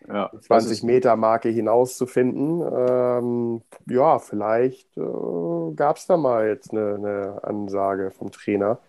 ja, 0.07 0.31
20 0.39 0.83
Meter 0.83 1.15
Marke 1.15 1.49
hinaus 1.49 1.97
zu 1.97 2.05
finden. 2.05 2.61
Ähm, 2.61 3.61
ja, 3.87 4.19
vielleicht 4.19 4.97
äh, 4.97 5.73
gab 5.75 5.97
es 5.97 6.07
da 6.07 6.17
mal 6.17 6.47
jetzt 6.47 6.71
eine, 6.71 6.95
eine 6.95 7.43
Ansage 7.43 8.11
vom 8.11 8.31
Trainer. 8.31 8.79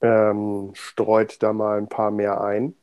Ähm, 0.00 0.70
streut 0.74 1.42
da 1.42 1.52
mal 1.52 1.78
ein 1.78 1.88
paar 1.88 2.10
mehr 2.10 2.40
ein. 2.40 2.74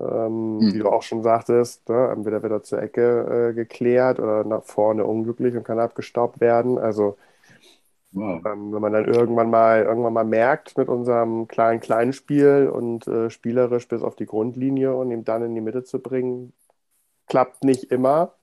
Ähm, 0.00 0.58
hm. 0.60 0.72
Wie 0.74 0.78
du 0.78 0.88
auch 0.88 1.02
schon 1.02 1.22
sagtest, 1.22 1.88
ne, 1.88 2.10
entweder 2.12 2.42
wird 2.42 2.52
er 2.52 2.62
zur 2.62 2.82
Ecke 2.82 3.50
äh, 3.50 3.54
geklärt 3.54 4.20
oder 4.20 4.44
nach 4.44 4.62
vorne 4.64 5.04
unglücklich 5.04 5.56
und 5.56 5.64
kann 5.64 5.78
abgestaubt 5.78 6.40
werden. 6.40 6.78
Also 6.78 7.16
wow. 8.12 8.44
ähm, 8.44 8.72
wenn 8.72 8.82
man 8.82 8.92
dann 8.92 9.04
irgendwann 9.06 9.50
mal 9.50 9.82
irgendwann 9.82 10.12
mal 10.12 10.24
merkt 10.24 10.76
mit 10.76 10.88
unserem 10.88 11.48
kleinen 11.48 11.80
kleinen 11.80 12.12
Spiel 12.12 12.68
und 12.72 13.06
äh, 13.06 13.30
spielerisch 13.30 13.88
bis 13.88 14.02
auf 14.02 14.16
die 14.16 14.26
Grundlinie 14.26 14.94
und 14.94 15.10
ihn 15.10 15.24
dann 15.24 15.42
in 15.42 15.54
die 15.54 15.60
Mitte 15.60 15.84
zu 15.84 16.00
bringen, 16.00 16.52
klappt 17.26 17.64
nicht 17.64 17.84
immer. 17.92 18.34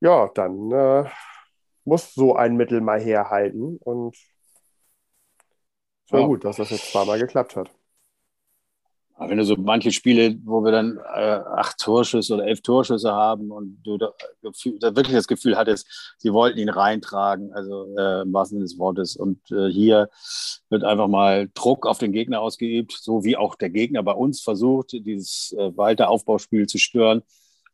Ja, 0.00 0.30
dann 0.34 0.70
äh, 0.72 1.04
muss 1.84 2.14
so 2.14 2.36
ein 2.36 2.56
Mittel 2.56 2.80
mal 2.80 3.00
herhalten 3.00 3.78
und 3.78 4.16
es 6.06 6.12
war 6.12 6.20
wow. 6.20 6.28
gut, 6.28 6.44
dass 6.44 6.56
das 6.56 6.70
jetzt 6.70 6.92
zweimal 6.92 7.18
geklappt 7.18 7.56
hat. 7.56 7.70
Aber 9.16 9.30
wenn 9.30 9.38
du 9.38 9.44
so 9.44 9.54
manche 9.56 9.92
Spiele, 9.92 10.36
wo 10.44 10.64
wir 10.64 10.72
dann 10.72 10.98
äh, 10.98 11.40
acht 11.54 11.78
Torschüsse 11.78 12.34
oder 12.34 12.46
elf 12.46 12.62
Torschüsse 12.62 13.12
haben 13.12 13.52
und 13.52 13.80
du 13.84 13.96
da, 13.96 14.12
da, 14.42 14.96
wirklich 14.96 15.14
das 15.14 15.28
Gefühl 15.28 15.56
hattest, 15.56 16.16
sie 16.18 16.32
wollten 16.32 16.58
ihn 16.58 16.68
reintragen, 16.68 17.52
also 17.52 17.94
äh, 17.96 18.22
im 18.22 18.32
wahrsten 18.32 18.56
Sinne 18.56 18.64
des 18.64 18.78
Wortes. 18.78 19.16
Und 19.16 19.38
äh, 19.52 19.68
hier 19.68 20.08
wird 20.68 20.82
einfach 20.82 21.06
mal 21.06 21.48
Druck 21.54 21.86
auf 21.86 21.98
den 21.98 22.10
Gegner 22.10 22.40
ausgeübt, 22.40 22.92
so 22.92 23.22
wie 23.22 23.36
auch 23.36 23.54
der 23.54 23.70
Gegner 23.70 24.02
bei 24.02 24.12
uns 24.12 24.40
versucht, 24.40 24.92
dieses 24.92 25.54
äh, 25.56 25.76
weiter 25.76 26.08
Aufbauspiel 26.08 26.66
zu 26.66 26.78
stören. 26.78 27.22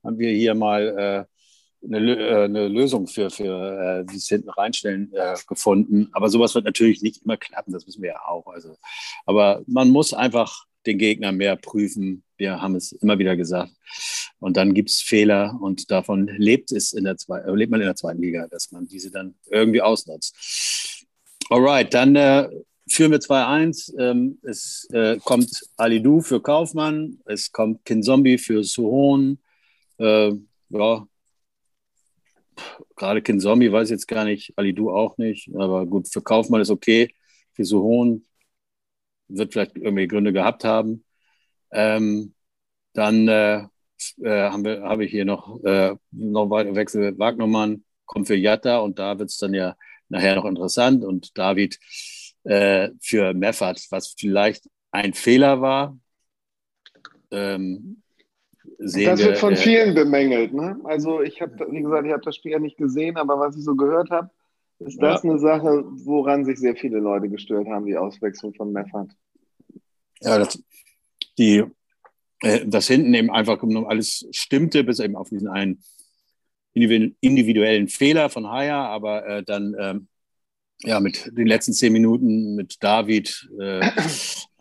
Haben 0.05 0.19
wir 0.19 0.33
hier 0.33 0.55
mal 0.55 1.27
äh, 1.31 1.87
eine, 1.87 2.17
äh, 2.17 2.45
eine, 2.45 2.69
Lösung 2.69 3.07
für, 3.07 3.31
für 3.31 4.03
äh, 4.03 4.05
dieses 4.05 4.29
hinten 4.29 4.51
reinstellen 4.51 5.11
äh, 5.15 5.37
gefunden. 5.49 6.11
Aber 6.13 6.29
sowas 6.29 6.55
wird 6.55 6.67
natürlich 6.67 7.01
nicht 7.01 7.23
immer 7.25 7.39
klappen, 7.39 7.73
das 7.73 7.87
wissen 7.87 8.03
wir 8.03 8.11
ja 8.11 8.21
auch. 8.27 8.47
Also, 8.49 8.77
aber 9.25 9.63
man 9.67 9.89
muss 9.89 10.13
einfach 10.13 10.67
den 10.87 10.99
Gegner 10.99 11.33
mehr 11.33 11.57
prüfen. 11.57 12.25
Wir 12.37 12.61
haben 12.61 12.75
es 12.75 12.93
immer 12.93 13.19
wieder 13.19 13.37
gesagt. 13.37 13.73
Und 14.39 14.57
dann 14.57 14.73
gibt 14.73 14.91
es 14.91 15.01
Fehler 15.01 15.59
und 15.61 15.91
davon 15.91 16.27
lebt 16.27 16.73
es 16.73 16.93
in 16.93 17.05
der 17.05 17.17
zwei, 17.17 17.41
äh, 17.41 17.55
lebt 17.55 17.71
man 17.71 17.81
in 17.81 17.87
der 17.87 17.97
zweiten 17.97 18.23
Liga, 18.23 18.47
dass 18.49 18.73
man 18.73 18.87
diese 18.87 19.11
dann 19.11 19.35
irgendwie 19.51 19.83
ausnutzt. 19.83 21.07
Alright, 21.51 21.93
dann 21.93 22.17
äh, 22.17 22.49
führen 22.89 23.13
wir 23.13 23.19
2-1. 23.19 23.95
Ähm, 23.99 24.39
es 24.43 24.89
äh, 24.93 25.19
kommt 25.19 25.51
Alidou 25.77 26.21
für 26.21 26.41
Kaufmann, 26.41 27.19
es 27.27 27.53
kommt 27.53 27.85
Kinzombie 27.85 28.39
für 28.39 28.65
Suhon. 28.65 29.39
Äh, 29.99 30.33
ja, 30.71 31.07
gerade 32.97 33.23
Kinzombie 33.23 33.71
weiß 33.71 33.89
ich 33.89 33.93
jetzt 33.93 34.09
gar 34.09 34.25
nicht, 34.25 34.53
Alidou 34.57 34.91
auch 34.91 35.19
nicht, 35.19 35.51
aber 35.55 35.87
gut, 35.87 36.09
für 36.09 36.23
Kaufmann 36.23 36.61
ist 36.61 36.71
okay. 36.71 37.15
Für 37.53 37.65
Suhon 37.65 38.25
wird 39.31 39.53
vielleicht 39.53 39.77
irgendwie 39.77 40.07
Gründe 40.07 40.33
gehabt 40.33 40.65
haben. 40.65 41.05
Ähm, 41.73 42.35
dann 42.93 43.29
äh, 43.29 43.65
äh, 44.23 44.51
haben 44.51 44.65
wir, 44.65 44.83
habe 44.83 45.05
ich 45.05 45.11
hier 45.11 45.25
noch, 45.25 45.63
äh, 45.65 45.95
noch 46.11 46.51
weiter 46.51 46.75
Wechsel 46.75 47.19
Wagnermann, 47.19 47.85
kommt 48.07 48.27
für 48.27 48.37
Jatta 48.37 48.79
und 48.79 48.99
da 48.99 49.19
wird 49.19 49.31
es 49.31 49.39
dann 49.39 49.55
ja 49.55 49.77
nachher 50.09 50.35
noch 50.35 50.45
interessant 50.45 51.05
und 51.05 51.37
David 51.39 51.79
äh, 52.45 52.91
für 53.01 53.35
Meffert, 53.35 53.87
was 53.91 54.15
vielleicht 54.19 54.69
ein 54.91 55.15
Fehler 55.15 55.61
war. 55.61 55.99
Ähm, 57.31 58.03
das 58.79 58.97
wir, 58.97 59.19
wird 59.19 59.39
von 59.39 59.53
äh, 59.53 59.57
vielen 59.57 59.95
bemängelt. 59.95 60.53
Ne? 60.53 60.81
Also 60.85 61.21
ich 61.21 61.41
habe, 61.41 61.67
wie 61.71 61.83
gesagt, 61.83 62.07
ich 62.07 62.13
habe 62.13 62.23
das 62.25 62.37
Spiel 62.37 62.53
ja 62.53 62.59
nicht 62.59 62.79
gesehen, 62.79 63.17
aber 63.17 63.39
was 63.39 63.57
ich 63.57 63.65
so 63.65 63.77
gehört 63.77 64.11
habe, 64.11 64.31
ist 64.81 65.01
das 65.01 65.23
ja. 65.23 65.31
eine 65.31 65.39
Sache, 65.39 65.85
woran 66.05 66.45
sich 66.45 66.59
sehr 66.59 66.75
viele 66.75 66.99
Leute 66.99 67.29
gestört 67.29 67.69
haben, 67.69 67.87
die 67.87 67.97
Auswechslung 67.97 68.55
von 68.55 68.73
Meffert? 68.73 69.11
Ja, 70.21 70.39
das, 70.39 70.63
die, 71.39 71.65
äh, 72.41 72.67
das 72.67 72.87
hinten 72.87 73.15
eben 73.15 73.31
einfach 73.31 73.63
alles 73.87 74.27
stimmte, 74.31 74.85
bis 74.85 74.99
eben 74.99 75.17
auf 75.17 75.29
diesen 75.29 75.49
einen 75.49 75.83
individuellen 76.73 77.89
Fehler 77.89 78.31
von 78.31 78.49
Haya, 78.49 78.87
aber 78.87 79.27
äh, 79.27 79.43
dann 79.43 79.75
ähm, 79.79 80.09
ja 80.83 81.01
mit 81.01 81.31
den 81.37 81.47
letzten 81.47 81.73
zehn 81.73 81.93
Minuten 81.93 82.55
mit 82.55 82.77
David 82.81 83.51
äh, 83.61 83.81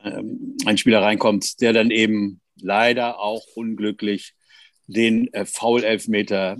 äh, 0.03 0.23
ein 0.65 0.77
Spieler 0.77 1.01
reinkommt, 1.01 1.61
der 1.61 1.73
dann 1.73 1.91
eben 1.91 2.41
leider 2.59 3.19
auch 3.19 3.45
unglücklich 3.55 4.33
den 4.87 5.31
äh, 5.33 5.45
Foul-Elfmeter 5.45 6.57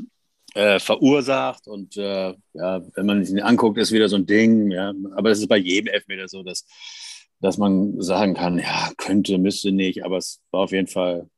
äh, 0.56 0.80
verursacht. 0.80 1.68
Und 1.68 1.98
äh, 1.98 2.34
ja, 2.54 2.82
wenn 2.96 3.06
man 3.06 3.26
ihn 3.26 3.40
anguckt, 3.40 3.78
ist 3.78 3.92
wieder 3.92 4.10
so 4.10 4.16
ein 4.16 4.26
Ding. 4.26 4.72
Ja. 4.72 4.94
Aber 5.16 5.32
es 5.32 5.40
ist 5.40 5.48
bei 5.48 5.58
jedem 5.58 5.94
Elfmeter 5.94 6.28
so, 6.28 6.44
dass, 6.44 6.66
dass 7.40 7.58
man 7.58 8.02
sagen 8.02 8.34
kann, 8.34 8.60
ja, 8.60 8.92
könnte, 8.98 9.38
müsste 9.38 9.72
nicht. 9.72 10.04
Aber 10.04 10.18
es 10.18 10.42
war 10.52 10.62
auf 10.62 10.72
jeden 10.72 10.88
Fall 10.88 11.30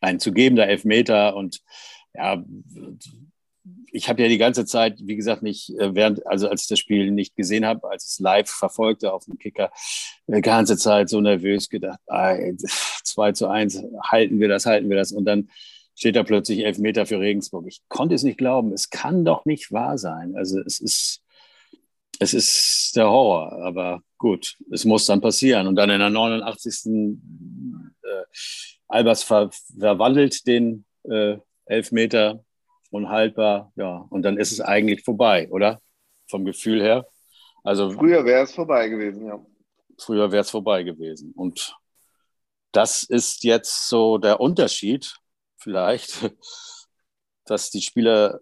ein 0.00 0.20
zu 0.20 0.32
gebender 0.32 0.66
Elfmeter. 0.68 1.36
Und 1.36 1.60
ja, 2.14 2.42
ich 3.92 4.08
habe 4.08 4.22
ja 4.22 4.28
die 4.28 4.38
ganze 4.38 4.64
Zeit, 4.66 4.98
wie 5.00 5.16
gesagt, 5.16 5.42
nicht 5.42 5.70
äh, 5.78 5.94
während, 5.94 6.26
also 6.26 6.48
als 6.48 6.62
ich 6.62 6.68
das 6.68 6.78
Spiel 6.78 7.10
nicht 7.10 7.36
gesehen 7.36 7.64
habe, 7.64 7.88
als 7.88 8.04
ich 8.04 8.10
es 8.10 8.18
live 8.20 8.48
verfolgte 8.48 9.12
auf 9.12 9.24
dem 9.24 9.38
Kicker, 9.38 9.70
die 10.26 10.40
ganze 10.40 10.76
Zeit 10.76 11.08
so 11.08 11.20
nervös 11.20 11.68
gedacht, 11.68 12.00
2 12.06 13.32
zu 13.32 13.48
1, 13.48 13.82
halten 14.02 14.40
wir 14.40 14.48
das, 14.48 14.66
halten 14.66 14.88
wir 14.88 14.96
das. 14.96 15.12
Und 15.12 15.24
dann 15.24 15.48
steht 15.96 16.14
da 16.14 16.22
plötzlich 16.22 16.64
elf 16.64 16.78
Meter 16.78 17.06
für 17.06 17.18
Regensburg. 17.18 17.66
Ich 17.66 17.80
konnte 17.88 18.14
es 18.14 18.22
nicht 18.22 18.38
glauben. 18.38 18.72
Es 18.72 18.90
kann 18.90 19.24
doch 19.24 19.46
nicht 19.46 19.72
wahr 19.72 19.96
sein. 19.96 20.36
Also 20.36 20.60
es 20.60 20.78
ist, 20.78 21.22
es 22.20 22.34
ist 22.34 22.92
der 22.94 23.08
Horror. 23.08 23.52
Aber 23.64 24.02
gut, 24.18 24.56
es 24.70 24.84
muss 24.84 25.06
dann 25.06 25.22
passieren. 25.22 25.66
Und 25.66 25.76
dann 25.76 25.90
in 25.90 25.98
der 25.98 26.10
89. 26.10 26.92
Äh, 28.02 28.22
Albers 28.88 29.22
ver 29.22 29.50
verwandelt 29.78 30.46
den 30.46 30.84
äh, 31.04 31.38
Elfmeter 31.64 32.44
unhaltbar. 32.90 33.72
Ja, 33.76 34.06
und 34.10 34.22
dann 34.22 34.36
ist 34.36 34.52
es 34.52 34.60
eigentlich 34.60 35.02
vorbei, 35.02 35.48
oder? 35.50 35.80
Vom 36.28 36.44
Gefühl 36.44 36.82
her. 36.82 37.06
Also, 37.64 37.90
früher 37.90 38.24
wäre 38.24 38.44
es 38.44 38.52
vorbei 38.52 38.88
gewesen, 38.88 39.26
ja. 39.26 39.44
Früher 39.98 40.30
wäre 40.30 40.42
es 40.42 40.50
vorbei 40.50 40.82
gewesen. 40.82 41.32
Und 41.34 41.74
das 42.70 43.02
ist 43.02 43.44
jetzt 43.44 43.88
so 43.88 44.18
der 44.18 44.40
Unterschied 44.40 45.16
vielleicht, 45.66 46.30
dass 47.44 47.70
die 47.70 47.82
Spieler 47.82 48.40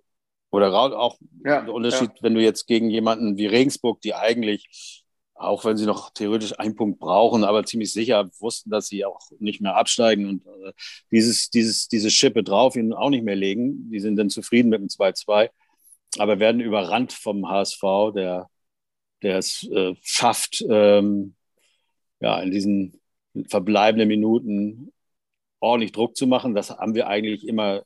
oder 0.51 0.73
auch 0.75 1.19
ja, 1.45 1.63
der 1.63 1.73
Unterschied, 1.73 2.11
ja. 2.11 2.23
wenn 2.23 2.35
du 2.35 2.43
jetzt 2.43 2.67
gegen 2.67 2.91
jemanden 2.91 3.37
wie 3.39 3.47
Regensburg, 3.47 4.01
die 4.03 4.15
eigentlich, 4.15 5.03
auch 5.35 5.65
wenn 5.65 5.77
sie 5.77 5.87
noch 5.87 6.11
theoretisch 6.11 6.57
einen 6.59 6.77
Punkt 6.77 7.01
brauchen, 7.01 7.43
aber 7.43 7.65
ziemlich 7.65 7.93
sicher 7.93 8.31
wussten, 8.39 8.71
dass 8.71 8.87
sie 8.87 9.05
auch 9.05 9.19
nicht 9.41 9.61
mehr 9.61 9.75
absteigen 9.75 10.29
und 10.29 10.47
äh, 10.47 10.73
dieses, 11.11 11.51
dieses, 11.51 11.89
diese 11.89 12.11
Schippe 12.11 12.45
drauf 12.45 12.77
ihnen 12.77 12.93
auch 12.93 13.11
nicht 13.11 13.25
mehr 13.25 13.35
legen. 13.35 13.91
Die 13.91 14.01
sind 14.01 14.17
dann 14.17 14.31
zufrieden 14.31 14.69
mit 14.69 14.81
dem 14.81 14.89
2-2, 14.89 15.49
aber 16.19 16.39
werden 16.39 16.61
überrannt 16.61 17.13
vom 17.13 17.49
HSV, 17.49 17.83
der, 18.15 18.49
der 19.23 19.39
es 19.39 19.67
äh, 19.73 19.95
schafft, 20.03 20.65
ähm, 20.69 21.35
ja, 22.21 22.41
in 22.41 22.53
diesen 22.53 23.01
verbleibenden 23.49 24.09
Minuten 24.09 24.94
ordentlich 25.65 25.93
Druck 25.93 26.17
zu 26.17 26.27
machen. 26.27 26.55
Das 26.55 26.71
haben 26.71 26.95
wir 26.95 27.09
eigentlich 27.09 27.47
immer 27.47 27.83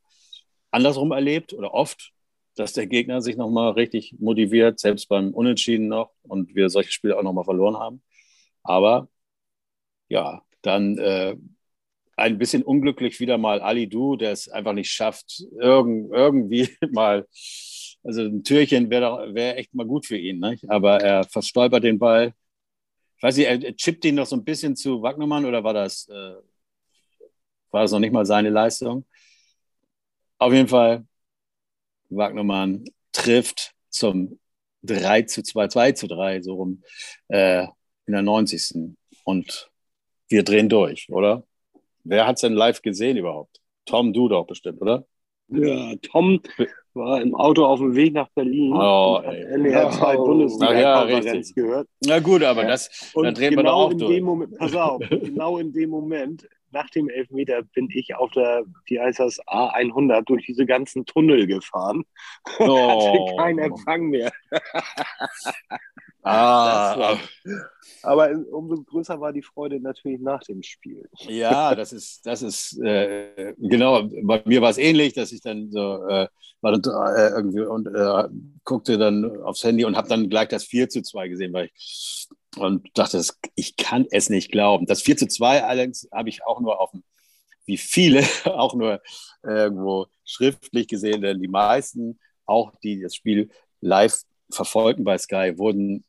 andersrum 0.71 1.13
erlebt 1.13 1.53
oder 1.55 1.75
oft, 1.75 2.13
dass 2.57 2.73
der 2.73 2.87
Gegner 2.87 3.23
sich 3.23 3.37
nochmal 3.37 3.73
richtig 3.73 4.15
motiviert, 4.19 4.81
selbst 4.81 5.09
beim 5.09 5.33
Unentschieden 5.33 5.89
noch 5.89 6.11
und 6.23 6.55
wir 6.55 6.71
solche 6.71 6.93
Spiele 6.93 7.17
auch 7.17 7.23
nochmal 7.23 7.45
verloren 7.45 7.77
haben. 7.77 8.03
Aber 8.63 9.09
ja, 10.09 10.43
dann 10.63 10.99
äh, 10.99 11.37
ein 12.17 12.39
bisschen 12.39 12.63
unglücklich 12.63 13.21
wieder 13.21 13.39
mal 13.39 13.61
Ali 13.61 13.89
Du, 13.89 14.17
der 14.17 14.33
es 14.33 14.49
einfach 14.49 14.73
nicht 14.73 14.91
schafft, 14.91 15.45
irgend, 15.61 16.11
irgendwie 16.13 16.69
mal, 16.91 17.27
also 18.03 18.23
ein 18.23 18.43
Türchen 18.45 18.91
wäre 18.91 19.35
wär 19.35 19.59
echt 19.59 19.75
mal 19.75 19.87
gut 19.87 20.07
für 20.07 20.19
ihn, 20.19 20.41
ne? 20.41 20.59
aber 20.69 21.01
er 21.01 21.25
verstolpert 21.25 21.85
den 21.85 21.99
Ball. 21.99 22.35
Ich 23.17 23.23
weiß 23.23 23.37
nicht, 23.37 23.47
er 23.47 23.77
chippt 23.77 24.05
ihn 24.05 24.17
noch 24.17 24.27
so 24.27 24.37
ein 24.37 24.45
bisschen 24.45 24.77
zu 24.77 25.03
Wagnermann 25.03 25.45
oder 25.45 25.65
war 25.65 25.75
das 25.75 26.09
äh, 26.09 26.35
war 27.71 27.83
das 27.83 27.93
noch 27.93 27.99
nicht 27.99 28.13
mal 28.13 28.27
seine 28.27 28.51
Leistung. 28.51 29.07
Auf 30.39 30.53
jeden 30.53 30.69
Fall, 30.69 31.05
Wagnermann 32.11 32.85
trifft 33.13 33.75
zum 33.91 34.39
3 34.83 35.23
zu 35.23 35.43
2, 35.43 35.69
2 35.69 35.93
zu 35.93 36.07
3, 36.07 36.43
so 36.43 36.55
rum, 36.55 36.83
äh, 37.29 37.65
in 38.07 38.13
der 38.13 38.23
90. 38.23 38.95
Und 39.25 39.71
wir 40.29 40.43
drehen 40.45 40.69
durch, 40.69 41.09
oder? 41.11 41.45
Wer 42.05 42.27
hat 42.27 42.37
es 42.37 42.43
denn 42.43 42.55
live 42.55 42.81
gesehen 42.81 43.17
überhaupt? 43.17 43.61
Tom, 43.85 44.13
du 44.13 44.29
doch 44.29 44.47
bestimmt, 44.47 44.81
oder? 44.81 45.05
Ja, 45.49 45.95
Tom 46.03 46.41
war 46.95 47.21
im 47.21 47.35
Auto 47.35 47.65
auf 47.65 47.81
dem 47.81 47.95
Weg 47.95 48.13
nach 48.13 48.29
Berlin. 48.31 48.73
Oh, 48.75 49.21
ey. 49.25 49.45
NDR 49.55 49.91
2 49.91 50.17
oh. 50.17 50.27
Bundesliga-Konferenz 50.27 51.53
ja, 51.55 51.63
gehört. 51.63 51.89
Na 52.05 52.19
gut, 52.19 52.43
aber 52.43 52.65
das, 52.65 53.13
da 53.15 53.31
drehen 53.31 53.51
genau 53.51 53.57
wir 53.57 53.63
doch 53.63 53.73
auch 53.73 53.93
durch. 53.95 54.21
Moment, 54.21 54.59
pass 54.59 54.75
auf, 54.75 55.01
genau 55.09 55.59
in 55.59 55.73
dem 55.73 55.91
Moment 55.91 56.47
nach 56.71 56.91
dem 56.91 57.09
Elfmeter 57.09 57.63
bin 57.63 57.89
ich 57.93 58.15
auf 58.15 58.31
der, 58.33 58.65
wie 58.87 59.01
heißt 59.01 59.21
das, 59.21 59.41
A100 59.47 60.23
durch 60.23 60.47
diese 60.47 60.67
ganzen 60.67 61.07
Tunnel 61.07 61.47
gefahren. 61.47 62.05
Oh. 62.61 62.99
hatte 62.99 63.37
keinen 63.37 63.59
Empfang 63.59 64.09
mehr. 64.09 64.33
ah, 66.23 67.17
aber 68.03 68.31
umso 68.51 68.83
größer 68.83 69.21
war 69.21 69.33
die 69.33 69.43
Freude 69.43 69.81
natürlich 69.81 70.21
nach 70.21 70.43
dem 70.43 70.63
Spiel. 70.63 71.09
Ja, 71.21 71.75
das 71.75 71.93
ist, 71.93 72.27
das 72.27 72.43
ist 72.43 72.79
äh, 72.83 73.55
genau, 73.59 74.09
bei 74.23 74.43
mir 74.45 74.61
war 74.61 74.71
es 74.71 74.79
ähnlich, 74.79 75.15
dass 75.15 75.33
ich 75.33 75.41
dann 75.41 75.71
so 75.71 76.05
äh, 76.09 76.29
war 76.61 76.77
dann, 76.77 77.17
äh, 77.17 77.29
irgendwie 77.31 77.61
und 77.61 77.87
äh, 77.87 78.29
guckte 78.65 78.99
dann 78.99 79.43
aufs 79.43 79.63
Handy 79.65 79.85
und 79.85 79.97
habe 79.97 80.09
dann 80.09 80.29
gleich 80.29 80.49
das 80.49 80.65
4 80.65 80.89
zu 80.89 81.03
2 81.03 81.29
gesehen, 81.29 81.53
weil 81.53 81.71
ich 81.75 82.29
und 82.57 82.87
dachte, 82.95 83.23
ich 83.55 83.77
kann 83.77 84.07
es 84.11 84.31
nicht 84.31 84.51
glauben. 84.51 84.87
Das 84.87 85.03
4 85.03 85.17
zu 85.17 85.29
2 85.29 85.65
allerdings 85.65 86.09
habe 86.13 86.29
ich 86.29 86.45
auch 86.45 86.61
nur 86.61 86.81
auf 86.81 86.91
dem, 86.93 87.03
wie 87.67 87.77
viele, 87.77 88.23
auch 88.45 88.75
nur 88.75 89.01
irgendwo 89.43 90.07
schriftlich 90.25 90.89
gesehen, 90.89 91.23
denn 91.23 91.41
die 91.41 91.49
meisten, 91.49 92.19
auch 92.47 92.73
die 92.83 93.01
das 93.01 93.15
Spiel 93.15 93.51
live 93.81 94.23
verfolgten 94.51 95.05
bei 95.05 95.19
Sky, 95.19 95.55
wurden 95.57 96.05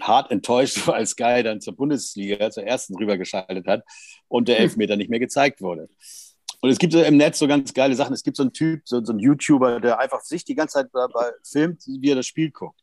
hart 0.00 0.30
enttäuscht 0.30 0.88
als 0.88 1.10
Sky 1.10 1.42
dann 1.42 1.60
zur 1.60 1.74
Bundesliga, 1.74 2.50
zur 2.50 2.64
ersten 2.64 2.96
rübergeschaltet 2.96 3.66
hat 3.66 3.84
und 4.28 4.48
der 4.48 4.60
Elfmeter 4.60 4.96
nicht 4.96 5.10
mehr 5.10 5.20
gezeigt 5.20 5.60
wurde. 5.60 5.88
Und 6.60 6.70
es 6.70 6.78
gibt 6.78 6.92
so 6.92 7.00
im 7.00 7.16
Netz 7.16 7.38
so 7.38 7.46
ganz 7.46 7.72
geile 7.72 7.94
Sachen. 7.94 8.12
Es 8.12 8.24
gibt 8.24 8.36
so 8.36 8.42
einen 8.42 8.52
Typ, 8.52 8.82
so, 8.84 9.04
so 9.04 9.12
einen 9.12 9.20
YouTuber, 9.20 9.80
der 9.80 10.00
einfach 10.00 10.20
sich 10.22 10.44
die 10.44 10.56
ganze 10.56 10.74
Zeit 10.74 10.88
dabei 10.92 11.30
filmt, 11.44 11.84
wie 11.86 12.10
er 12.10 12.16
das 12.16 12.26
Spiel 12.26 12.50
guckt. 12.50 12.80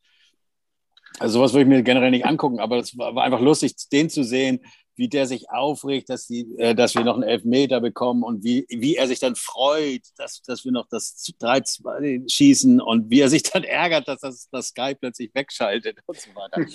Also 1.19 1.39
sowas 1.39 1.53
würde 1.53 1.63
ich 1.63 1.67
mir 1.67 1.83
generell 1.83 2.11
nicht 2.11 2.25
angucken, 2.25 2.59
aber 2.59 2.77
es 2.77 2.97
war, 2.97 3.15
einfach 3.17 3.39
lustig, 3.39 3.75
den 3.91 4.09
zu 4.09 4.23
sehen, 4.23 4.59
wie 4.95 5.09
der 5.09 5.27
sich 5.27 5.49
aufregt, 5.49 6.09
dass, 6.09 6.27
die, 6.27 6.47
äh, 6.57 6.73
dass 6.73 6.95
wir 6.95 7.03
noch 7.03 7.15
einen 7.15 7.23
Elfmeter 7.23 7.81
bekommen 7.81 8.23
und 8.23 8.43
wie, 8.43 8.65
wie 8.69 8.95
er 8.95 9.07
sich 9.07 9.19
dann 9.19 9.35
freut, 9.35 10.01
dass, 10.17 10.41
dass 10.41 10.63
wir 10.63 10.71
noch 10.71 10.87
das 10.89 11.15
3-2 11.41 12.31
schießen 12.31 12.79
und 12.81 13.09
wie 13.09 13.19
er 13.19 13.29
sich 13.29 13.43
dann 13.43 13.63
ärgert, 13.65 14.07
dass 14.07 14.21
das, 14.21 14.49
das 14.51 14.67
Sky 14.67 14.95
plötzlich 14.95 15.31
wegschaltet 15.33 15.97
und 16.05 16.17
so 16.17 16.29
weiter. 16.35 16.65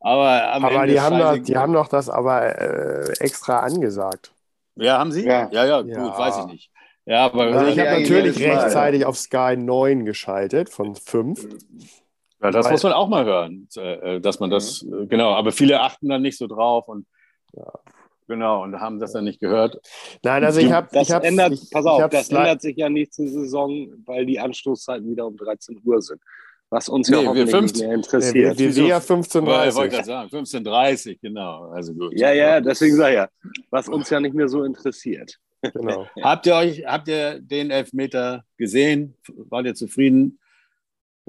Aber, 0.00 0.42
aber 0.52 0.86
die, 0.86 1.00
haben 1.00 1.18
doch, 1.18 1.36
die 1.38 1.56
haben 1.56 1.72
doch 1.72 1.88
das 1.88 2.08
aber 2.08 2.60
äh, 2.60 3.12
extra 3.18 3.60
angesagt. 3.60 4.32
Ja, 4.76 4.98
haben 4.98 5.12
sie? 5.12 5.24
Ja, 5.24 5.48
ja, 5.50 5.64
ja 5.64 5.82
gut, 5.82 5.90
ja. 5.90 6.18
weiß 6.18 6.38
ich 6.38 6.46
nicht. 6.46 6.70
Ja, 7.06 7.26
aber 7.26 7.44
also 7.44 7.66
ich 7.66 7.78
habe 7.78 8.00
natürlich 8.00 8.38
rechtzeitig 8.38 9.04
auf 9.04 9.18
Sky 9.18 9.56
9 9.56 10.04
geschaltet 10.04 10.70
von 10.70 10.94
5. 10.94 11.46
Ja, 12.44 12.50
das 12.50 12.66
Weil, 12.66 12.72
muss 12.72 12.82
man 12.82 12.92
auch 12.92 13.08
mal 13.08 13.24
hören, 13.24 13.68
äh, 13.76 14.20
dass 14.20 14.38
man 14.38 14.50
das, 14.50 14.82
mhm. 14.82 15.08
genau, 15.08 15.32
aber 15.32 15.50
viele 15.50 15.80
achten 15.80 16.10
dann 16.10 16.20
nicht 16.20 16.36
so 16.36 16.46
drauf 16.46 16.88
und 16.88 17.06
ja. 17.54 17.72
Genau, 18.26 18.62
und 18.62 18.78
haben 18.80 19.00
das 19.00 19.12
dann 19.12 19.24
nicht 19.24 19.40
gehört. 19.40 19.80
Nein, 20.22 20.44
also 20.44 20.58
ich 20.58 20.72
habe. 20.72 20.88
Das 20.92 21.10
ich 21.10 21.14
ändert, 21.14 21.52
ich, 21.52 21.70
pass 21.70 21.84
auf, 21.84 22.08
das 22.08 22.30
ändert 22.30 22.62
sich 22.62 22.76
ja 22.76 22.88
nicht 22.88 23.12
zur 23.12 23.28
Saison, 23.28 23.88
weil 24.06 24.24
die 24.24 24.40
Anstoßzeiten 24.40 25.10
wieder 25.10 25.26
um 25.26 25.36
13 25.36 25.80
Uhr 25.84 26.00
sind. 26.00 26.20
Was 26.70 26.88
uns 26.88 27.10
nee, 27.10 27.16
ja 27.18 27.28
hoffentlich 27.28 27.50
15, 27.50 27.78
nicht 27.78 27.86
mehr 27.86 27.94
interessiert. 27.94 28.58
Wir, 28.58 28.74
wir, 28.76 28.84
wir 28.86 29.02
15.30 29.02 29.68
Ich 29.68 29.74
wollte 29.74 29.94
gerade 29.94 30.06
sagen, 30.06 30.28
15.30 30.30 31.18
genau. 31.20 31.68
Also 31.68 31.92
gut. 31.92 32.18
Ja, 32.18 32.32
ja, 32.32 32.60
deswegen 32.60 32.96
sage 32.96 33.10
ich 33.10 33.16
ja, 33.16 33.28
was 33.70 33.88
uns 33.88 34.08
ja 34.08 34.20
nicht 34.20 34.34
mehr 34.34 34.48
so 34.48 34.64
interessiert. 34.64 35.38
Genau. 35.72 36.06
habt 36.20 36.44
ihr 36.44 36.56
euch, 36.56 36.84
habt 36.84 37.08
ihr 37.08 37.40
den 37.40 37.70
Elfmeter 37.70 38.44
gesehen? 38.58 39.16
Wart 39.48 39.64
ihr 39.64 39.74
zufrieden? 39.74 40.38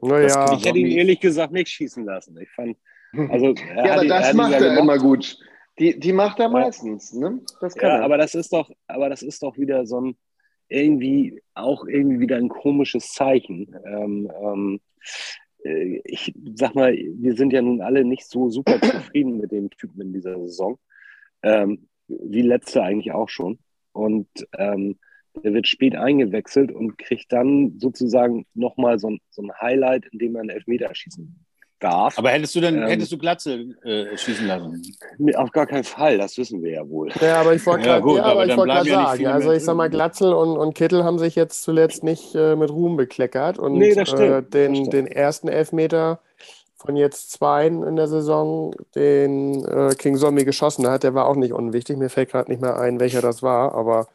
Naja, 0.07 0.53
ich 0.53 0.65
hätte 0.65 0.77
ihn 0.77 0.97
ehrlich 0.97 1.19
gesagt 1.19 1.53
nicht 1.53 1.69
schießen 1.69 2.05
lassen. 2.05 2.37
Ich 2.39 2.49
fand, 2.51 2.77
also, 3.31 3.53
ja, 3.53 3.93
aber 3.93 4.05
das 4.05 4.33
macht 4.33 4.53
er 4.53 4.77
immer 4.77 4.97
gut. 4.97 5.37
Die, 5.77 5.99
die 5.99 6.13
macht 6.13 6.39
er 6.39 6.49
meistens, 6.49 7.13
ne? 7.13 7.41
Das 7.59 7.75
kann 7.75 7.89
ja, 7.89 7.97
er. 7.97 8.03
aber 8.03 8.17
das 8.17 8.33
ist 8.33 8.53
doch, 8.53 8.69
aber 8.87 9.09
das 9.09 9.21
ist 9.21 9.43
doch 9.43 9.57
wieder 9.57 9.85
so 9.85 9.99
ein 9.99 10.17
irgendwie 10.67 11.41
auch 11.53 11.85
irgendwie 11.85 12.19
wieder 12.19 12.37
ein 12.37 12.49
komisches 12.49 13.09
Zeichen. 13.09 13.75
Ähm, 13.85 14.31
ähm, 14.41 14.81
äh, 15.63 16.01
ich 16.05 16.33
sag 16.55 16.75
mal, 16.75 16.93
wir 16.93 17.35
sind 17.35 17.53
ja 17.53 17.61
nun 17.61 17.81
alle 17.81 18.03
nicht 18.03 18.27
so 18.29 18.49
super 18.49 18.79
zufrieden 18.81 19.37
mit 19.37 19.51
dem 19.51 19.69
Typen 19.69 20.01
in 20.01 20.13
dieser 20.13 20.39
Saison. 20.39 20.79
Ähm, 21.43 21.87
wie 22.07 22.41
letzte 22.41 22.81
eigentlich 22.83 23.11
auch 23.11 23.29
schon. 23.29 23.59
Und 23.91 24.27
ähm, 24.57 24.97
der 25.43 25.53
wird 25.53 25.67
spät 25.67 25.95
eingewechselt 25.95 26.71
und 26.71 26.97
kriegt 26.97 27.31
dann 27.31 27.77
sozusagen 27.79 28.45
nochmal 28.53 28.99
so, 28.99 29.15
so 29.29 29.41
ein 29.41 29.51
Highlight, 29.59 30.05
indem 30.11 30.35
er 30.35 30.41
einen 30.41 30.49
Elfmeter 30.49 30.93
schießen 30.93 31.45
darf. 31.79 32.17
Aber 32.17 32.29
hättest 32.29 32.55
du 32.55 32.61
denn, 32.61 32.75
ähm, 32.75 32.87
hättest 32.87 33.11
du 33.11 33.17
Glatze 33.17 33.75
äh, 33.83 34.17
schießen 34.17 34.47
lassen? 34.47 34.81
Auf 35.35 35.51
gar 35.51 35.67
keinen 35.67 35.83
Fall, 35.83 36.17
das 36.17 36.37
wissen 36.37 36.63
wir 36.63 36.71
ja 36.71 36.89
wohl. 36.89 37.09
Ja, 37.21 37.41
aber 37.41 37.53
ich 37.53 37.65
wollte 37.65 37.87
ja, 37.87 37.99
gerade 37.99 38.49
ja, 38.49 38.57
wollt 38.57 38.69
ja 38.69 38.83
sagen, 38.83 39.27
also 39.27 39.51
ich 39.51 39.63
sag 39.63 39.75
mal, 39.75 39.89
Glatzel 39.89 40.33
und, 40.33 40.57
und 40.57 40.73
Kittel 40.73 41.03
haben 41.03 41.19
sich 41.19 41.35
jetzt 41.35 41.63
zuletzt 41.63 42.03
nicht 42.03 42.33
äh, 42.35 42.55
mit 42.55 42.71
Ruhm 42.71 42.97
bekleckert 42.97 43.59
und 43.59 43.73
nee, 43.77 43.91
äh, 43.91 44.41
den, 44.41 44.89
den 44.89 45.07
ersten 45.07 45.47
Elfmeter 45.47 46.19
von 46.77 46.95
jetzt 46.95 47.31
zwei 47.31 47.67
in 47.67 47.95
der 47.95 48.07
Saison, 48.07 48.75
den 48.95 49.65
äh, 49.65 49.95
King 49.97 50.17
Zombie 50.17 50.45
geschossen 50.45 50.87
hat, 50.87 51.03
der 51.03 51.13
war 51.13 51.27
auch 51.27 51.35
nicht 51.35 51.53
unwichtig. 51.53 51.97
Mir 51.97 52.09
fällt 52.09 52.31
gerade 52.31 52.51
nicht 52.51 52.61
mehr 52.61 52.77
ein, 52.77 52.99
welcher 52.99 53.21
das 53.21 53.41
war, 53.41 53.73
aber 53.73 54.07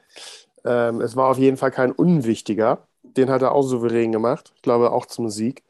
ähm, 0.65 1.01
es 1.01 1.17
war 1.17 1.29
auf 1.29 1.39
jeden 1.39 1.57
Fall 1.57 1.71
kein 1.71 1.93
unwichtiger. 1.93 2.87
Den 3.03 3.31
hat 3.31 3.43
er 3.43 3.53
auch 3.53 3.63
souverän 3.63 4.13
gemacht. 4.13 4.53
Ich 4.57 4.63
glaube 4.63 4.93
auch 4.93 5.07
zum 5.07 5.29
Sieg. 5.29 5.63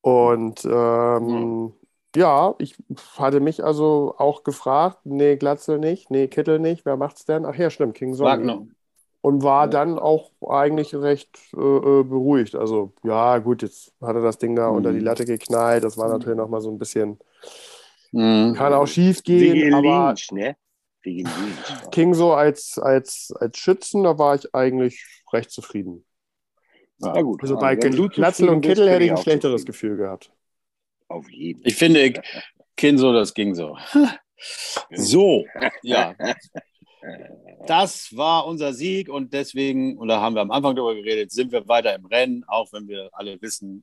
Und 0.00 0.64
ähm, 0.64 1.26
mhm. 1.26 1.72
ja, 2.14 2.54
ich 2.58 2.76
hatte 3.18 3.40
mich 3.40 3.64
also 3.64 4.14
auch 4.18 4.44
gefragt, 4.44 4.98
nee, 5.04 5.36
Glatzel 5.36 5.78
nicht, 5.78 6.10
nee, 6.10 6.28
Kittel 6.28 6.58
nicht, 6.58 6.84
wer 6.84 6.96
macht's 6.96 7.24
denn? 7.24 7.44
Ach 7.44 7.54
ja, 7.54 7.70
stimmt, 7.70 7.94
King. 7.94 8.18
Wagner. 8.18 8.66
Und 9.20 9.42
war 9.42 9.64
ja. 9.64 9.70
dann 9.70 9.98
auch 9.98 10.30
eigentlich 10.48 10.94
recht 10.94 11.36
äh, 11.54 11.58
äh, 11.58 12.04
beruhigt. 12.04 12.54
Also, 12.54 12.92
ja, 13.02 13.38
gut, 13.38 13.62
jetzt 13.62 13.92
hat 14.00 14.14
er 14.14 14.22
das 14.22 14.38
Ding 14.38 14.54
da 14.54 14.70
mhm. 14.70 14.76
unter 14.76 14.92
die 14.92 15.00
mhm. 15.00 15.04
Latte 15.04 15.24
geknallt. 15.24 15.84
Das 15.84 15.98
war 15.98 16.06
mhm. 16.06 16.12
natürlich 16.12 16.38
nochmal 16.38 16.60
so 16.60 16.70
ein 16.70 16.78
bisschen. 16.78 17.18
Mhm. 18.12 18.54
Kann 18.54 18.72
auch 18.72 18.86
schief 18.86 19.22
gehen. 19.22 19.74
Aber 19.74 20.08
Lynch, 20.08 20.30
ne? 20.32 20.56
Wegen 21.08 21.24
Lynch. 21.24 21.90
King 21.90 22.12
so 22.12 22.34
als, 22.34 22.78
als, 22.78 23.32
als 23.40 23.56
Schützen, 23.58 24.02
da 24.02 24.18
war 24.18 24.34
ich 24.34 24.54
eigentlich 24.54 25.04
recht 25.32 25.50
zufrieden. 25.50 26.04
Ja, 26.98 27.22
gut. 27.22 27.42
Also 27.42 27.56
bei 27.56 27.76
Glatzel 27.76 28.50
und 28.50 28.60
Kittel 28.60 28.90
hätte 28.90 29.04
ich 29.04 29.10
ein 29.10 29.16
schlechteres 29.16 29.64
Gefühl 29.64 29.96
gehabt. 29.96 30.30
Auf 31.08 31.30
jeden 31.30 31.60
Fall. 31.60 31.68
Ich 31.68 31.76
finde, 31.76 32.12
Kinso, 32.76 33.12
das 33.12 33.32
ging 33.32 33.54
so. 33.54 33.78
so, 34.90 35.46
ja. 35.82 36.14
Das 37.66 38.14
war 38.14 38.46
unser 38.46 38.74
Sieg 38.74 39.08
und 39.08 39.32
deswegen, 39.32 39.96
und 39.96 40.08
da 40.08 40.20
haben 40.20 40.34
wir 40.34 40.42
am 40.42 40.50
Anfang 40.50 40.76
darüber 40.76 40.94
geredet, 40.94 41.30
sind 41.30 41.52
wir 41.52 41.66
weiter 41.68 41.94
im 41.94 42.04
Rennen, 42.04 42.44
auch 42.46 42.70
wenn 42.72 42.86
wir 42.86 43.08
alle 43.12 43.40
wissen, 43.40 43.82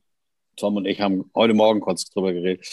Tom 0.54 0.76
und 0.76 0.86
ich 0.86 1.00
haben 1.00 1.28
heute 1.34 1.54
Morgen 1.54 1.80
kurz 1.80 2.04
darüber 2.04 2.32
geredet. 2.32 2.66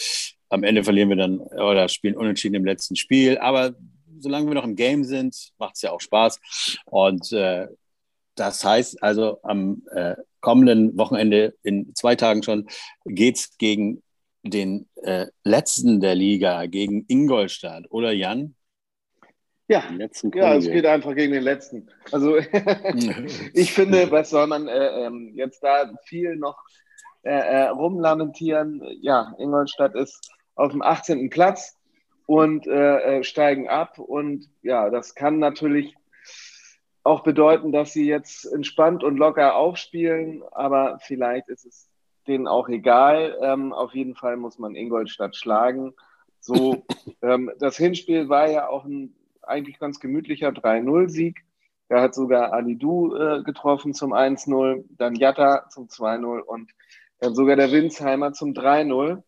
Am 0.48 0.62
Ende 0.62 0.84
verlieren 0.84 1.08
wir 1.08 1.16
dann 1.16 1.40
oder 1.40 1.88
spielen 1.88 2.16
unentschieden 2.16 2.54
im 2.54 2.64
letzten 2.64 2.94
Spiel. 2.94 3.38
Aber 3.38 3.74
solange 4.20 4.48
wir 4.48 4.54
noch 4.54 4.64
im 4.64 4.76
Game 4.76 5.04
sind, 5.04 5.52
macht 5.58 5.76
es 5.76 5.82
ja 5.82 5.92
auch 5.92 6.00
Spaß. 6.00 6.40
Und 6.86 7.32
äh, 7.32 7.68
das 8.34 8.64
heißt 8.64 9.02
also, 9.02 9.38
am 9.42 9.82
äh, 9.92 10.16
kommenden 10.40 10.96
Wochenende, 10.98 11.54
in 11.62 11.94
zwei 11.94 12.16
Tagen 12.16 12.42
schon, 12.42 12.68
geht 13.04 13.36
es 13.36 13.56
gegen 13.58 14.02
den 14.42 14.88
äh, 14.96 15.26
letzten 15.42 16.00
der 16.00 16.14
Liga, 16.14 16.66
gegen 16.66 17.04
Ingolstadt, 17.08 17.86
oder 17.90 18.12
Jan? 18.12 18.54
Ja, 19.66 19.82
ja, 20.34 20.56
es 20.56 20.66
geht 20.66 20.84
einfach 20.84 21.14
gegen 21.14 21.32
den 21.32 21.42
letzten. 21.42 21.88
Also 22.12 22.36
ich 23.54 23.72
finde, 23.72 24.10
was 24.10 24.28
soll 24.28 24.46
man 24.46 24.68
äh, 24.68 25.06
ähm, 25.06 25.32
jetzt 25.34 25.62
da 25.62 25.90
viel 26.04 26.36
noch 26.36 26.58
äh, 27.22 27.30
äh, 27.30 27.68
rumlamentieren? 27.68 28.82
Ja, 29.00 29.34
Ingolstadt 29.38 29.94
ist 29.94 30.30
auf 30.54 30.72
dem 30.72 30.82
18. 30.82 31.30
Platz 31.30 31.78
und 32.26 32.66
äh, 32.66 33.18
äh, 33.18 33.24
steigen 33.24 33.68
ab. 33.68 33.98
Und 33.98 34.48
ja, 34.62 34.90
das 34.90 35.14
kann 35.14 35.38
natürlich 35.38 35.94
auch 37.02 37.22
bedeuten, 37.22 37.70
dass 37.70 37.92
sie 37.92 38.06
jetzt 38.06 38.46
entspannt 38.46 39.04
und 39.04 39.18
locker 39.18 39.56
aufspielen, 39.56 40.42
aber 40.52 40.98
vielleicht 41.00 41.48
ist 41.48 41.66
es 41.66 41.90
denen 42.26 42.48
auch 42.48 42.68
egal. 42.68 43.36
Ähm, 43.42 43.72
auf 43.72 43.94
jeden 43.94 44.14
Fall 44.14 44.36
muss 44.36 44.58
man 44.58 44.74
Ingolstadt 44.74 45.36
schlagen. 45.36 45.92
So, 46.40 46.84
ähm, 47.22 47.50
das 47.58 47.76
Hinspiel 47.76 48.28
war 48.28 48.48
ja 48.50 48.68
auch 48.68 48.84
ein 48.84 49.14
eigentlich 49.42 49.78
ganz 49.78 50.00
gemütlicher 50.00 50.48
3-0-Sieg. 50.48 51.44
Da 51.88 52.00
hat 52.00 52.14
sogar 52.14 52.54
Alidou 52.54 53.14
äh, 53.14 53.42
getroffen 53.42 53.92
zum 53.92 54.14
1-0, 54.14 54.84
dann 54.96 55.14
Jatta 55.14 55.68
zum 55.68 55.88
2-0 55.88 56.40
und 56.40 56.70
dann 57.20 57.34
sogar 57.34 57.56
der 57.56 57.72
Winsheimer 57.72 58.32
zum 58.32 58.52
3-0. 58.52 59.22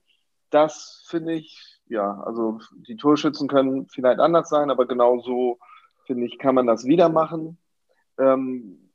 Das 0.49 1.05
finde 1.09 1.35
ich, 1.35 1.66
ja, 1.89 2.21
also 2.23 2.59
die 2.89 2.97
Torschützen 2.97 3.49
können 3.49 3.87
vielleicht 3.89 4.21
anders 4.21 4.49
sein, 4.49 4.71
aber 4.71 4.87
genau 4.87 5.21
so, 5.21 5.59
finde 6.05 6.27
ich, 6.27 6.39
kann 6.39 6.55
man 6.55 6.67
das 6.67 6.85
wieder 6.85 7.09
machen. 7.09 7.59
Ähm, 8.19 8.91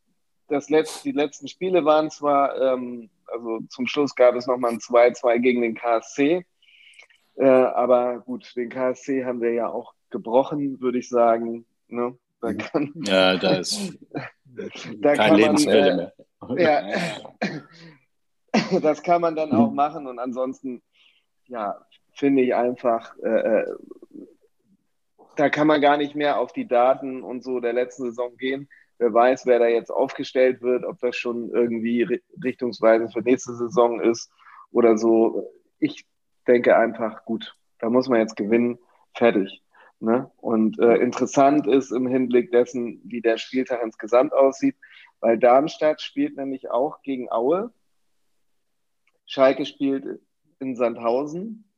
das 0.47 0.69
letzte, 0.69 1.04
die 1.04 1.17
letzten 1.17 1.47
Spiele 1.47 1.86
waren 1.86 2.10
zwar, 2.10 2.60
ähm, 2.60 3.10
also 3.27 3.62
zum 3.69 3.88
Schluss 3.88 4.15
gab 4.15 4.36
es 4.36 4.47
nochmal 4.47 4.71
ein 4.71 4.80
2-2 4.80 5.39
gegen 5.39 5.62
den 5.62 5.75
KSC, 5.75 6.45
äh, 7.36 7.45
aber 7.45 8.19
gut, 8.19 8.54
den 8.56 8.69
KSC 8.69 9.25
haben 9.25 9.41
wir 9.41 9.54
ja 9.54 9.69
auch 9.69 9.93
gebrochen, 10.10 10.82
würde 10.82 10.99
ich 10.99 11.08
sagen. 11.08 11.65
Ne? 11.88 12.17
Da 12.41 12.54
kann, 12.54 12.91
ja, 13.06 13.38
da 13.38 13.56
ist 13.56 13.97
da 14.99 15.15
kein 15.15 15.36
Lebenswelle 15.36 16.13
äh, 16.49 16.54
mehr. 16.54 17.21
Ja, 17.41 18.80
das 18.82 19.01
kann 19.01 19.21
man 19.21 19.36
dann 19.36 19.54
auch 19.54 19.71
machen 19.71 20.08
und 20.08 20.19
ansonsten, 20.19 20.82
ja, 21.47 21.80
finde 22.21 22.43
ich 22.43 22.53
einfach, 22.53 23.17
äh, 23.23 23.62
äh, 23.62 23.75
da 25.38 25.49
kann 25.49 25.65
man 25.65 25.81
gar 25.81 25.97
nicht 25.97 26.15
mehr 26.15 26.39
auf 26.39 26.53
die 26.53 26.67
Daten 26.67 27.23
und 27.23 27.43
so 27.43 27.60
der 27.60 27.73
letzten 27.73 28.03
Saison 28.03 28.38
gehen. 28.38 28.69
Wer 28.99 29.12
weiß, 29.12 29.47
wer 29.47 29.57
da 29.57 29.65
jetzt 29.65 29.89
aufgestellt 29.89 30.62
wird, 30.62 30.86
ob 30.86 30.99
das 30.99 31.15
schon 31.15 31.49
irgendwie 31.49 32.21
richtungsweisend 32.43 33.12
für 33.12 33.21
nächste 33.23 33.55
Saison 33.55 33.99
ist 33.99 34.31
oder 34.71 34.99
so. 34.99 35.51
Ich 35.79 36.05
denke 36.47 36.77
einfach, 36.77 37.25
gut, 37.25 37.57
da 37.79 37.89
muss 37.89 38.07
man 38.07 38.19
jetzt 38.19 38.36
gewinnen, 38.36 38.77
fertig. 39.15 39.63
Ne? 39.99 40.29
Und 40.38 40.77
äh, 40.77 40.97
interessant 40.97 41.65
ist 41.65 41.89
im 41.89 42.05
Hinblick 42.05 42.51
dessen, 42.51 43.01
wie 43.03 43.21
der 43.21 43.39
Spieltag 43.39 43.81
insgesamt 43.84 44.31
aussieht, 44.31 44.75
weil 45.21 45.39
Darmstadt 45.39 46.03
spielt 46.03 46.38
nämlich 46.38 46.69
auch 46.69 47.01
gegen 47.01 47.31
Aue. 47.31 47.73
Schalke 49.25 49.65
spielt 49.65 50.21
in 50.60 50.75
Sandhausen. 50.75 51.70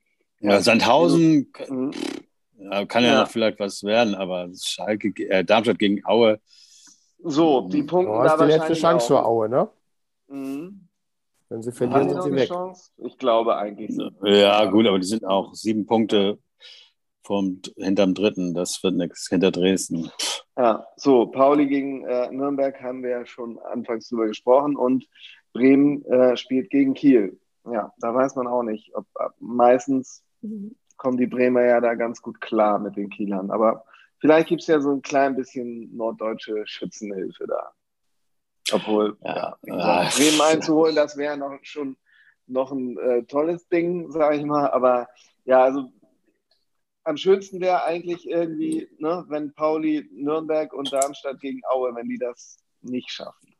Ja, 0.43 0.59
Sandhausen 0.59 1.51
mhm. 1.69 1.91
ja, 2.57 2.85
kann 2.85 3.03
ja, 3.03 3.13
ja, 3.13 3.21
noch 3.21 3.29
vielleicht 3.29 3.59
was 3.59 3.83
werden, 3.83 4.13
aber 4.13 4.49
Schalke, 4.61 5.13
äh, 5.29 5.45
Darmstadt 5.45 5.79
gegen 5.79 6.05
Aue. 6.05 6.39
So, 7.23 7.61
die 7.69 7.83
Punkte. 7.83 8.11
Du 8.11 8.19
hast 8.19 8.41
die 8.41 8.45
letzte 8.45 8.73
Chance 8.73 9.07
für 9.07 9.25
Aue, 9.25 9.47
ne? 9.47 9.69
Mhm. 10.27 10.89
Wenn 11.47 11.61
sie 11.61 11.71
verlieren, 11.71 12.09
sind 12.09 12.23
sie 12.23 12.33
weg. 12.33 12.49
Chance? 12.49 12.91
Ich 12.97 13.17
glaube 13.17 13.55
eigentlich. 13.55 13.95
So. 13.95 14.09
Ja, 14.23 14.65
gut, 14.65 14.85
aber 14.85 14.99
die 14.99 15.07
sind 15.07 15.23
auch 15.23 15.53
sieben 15.53 15.85
Punkte 15.85 16.39
vom, 17.23 17.61
hinterm 17.77 18.13
dritten. 18.13 18.53
Das 18.53 18.83
wird 18.83 18.95
nichts 18.95 19.29
hinter 19.29 19.51
Dresden. 19.51 20.11
Ja, 20.57 20.85
so, 20.97 21.27
Pauli 21.27 21.67
gegen 21.67 22.05
äh, 22.05 22.29
Nürnberg 22.31 22.81
haben 22.81 23.01
wir 23.01 23.11
ja 23.11 23.25
schon 23.25 23.59
anfangs 23.59 24.09
drüber 24.09 24.27
gesprochen 24.27 24.75
und 24.75 25.07
Bremen 25.53 26.03
äh, 26.05 26.35
spielt 26.35 26.69
gegen 26.69 26.95
Kiel. 26.95 27.39
Ja, 27.71 27.93
da 27.99 28.13
weiß 28.13 28.35
man 28.35 28.47
auch 28.47 28.63
nicht. 28.63 28.93
Ob, 28.93 29.05
meistens 29.39 30.23
kommen 30.97 31.17
die 31.17 31.27
Bremer 31.27 31.63
ja 31.63 31.81
da 31.81 31.95
ganz 31.95 32.21
gut 32.21 32.39
klar 32.41 32.79
mit 32.79 32.95
den 32.95 33.09
Kielern. 33.09 33.51
Aber 33.51 33.85
vielleicht 34.19 34.47
gibt 34.47 34.61
es 34.61 34.67
ja 34.67 34.79
so 34.79 34.91
ein 34.91 35.01
klein 35.01 35.35
bisschen 35.35 35.95
norddeutsche 35.95 36.63
Schützenhilfe 36.65 37.47
da. 37.47 37.73
Obwohl, 38.71 39.17
ja, 39.23 39.57
ja 39.63 40.09
Bremen 40.15 40.41
einzuholen, 40.49 40.95
das 40.95 41.17
wäre 41.17 41.37
noch 41.37 41.57
schon 41.63 41.97
noch 42.47 42.71
ein 42.71 42.97
äh, 42.97 43.23
tolles 43.23 43.67
Ding, 43.69 44.11
sage 44.11 44.37
ich 44.37 44.45
mal. 44.45 44.69
Aber 44.71 45.07
ja, 45.45 45.63
also 45.63 45.91
am 47.03 47.17
schönsten 47.17 47.59
wäre 47.59 47.83
eigentlich 47.83 48.27
irgendwie, 48.27 48.87
ne, 48.97 49.25
wenn 49.27 49.53
Pauli, 49.53 50.09
Nürnberg 50.11 50.73
und 50.73 50.91
Darmstadt 50.91 51.39
gegen 51.39 51.61
Aue, 51.69 51.93
wenn 51.95 52.07
die 52.07 52.17
das 52.17 52.57
nicht 52.81 53.09
schaffen. 53.11 53.52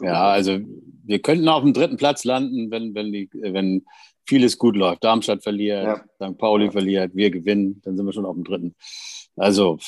Ja, 0.00 0.30
also 0.30 0.58
wir 1.04 1.20
könnten 1.20 1.48
auf 1.48 1.62
dem 1.62 1.72
dritten 1.72 1.96
Platz 1.96 2.24
landen, 2.24 2.70
wenn, 2.70 2.94
wenn, 2.94 3.12
die, 3.12 3.28
wenn 3.32 3.84
vieles 4.26 4.58
gut 4.58 4.76
läuft. 4.76 5.04
Darmstadt 5.04 5.42
verliert, 5.42 5.84
ja. 5.84 6.30
St. 6.30 6.38
Pauli 6.38 6.66
ja. 6.66 6.70
verliert, 6.70 7.14
wir 7.14 7.30
gewinnen, 7.30 7.80
dann 7.84 7.96
sind 7.96 8.06
wir 8.06 8.12
schon 8.12 8.26
auf 8.26 8.34
dem 8.34 8.44
dritten. 8.44 8.74
Also 9.36 9.78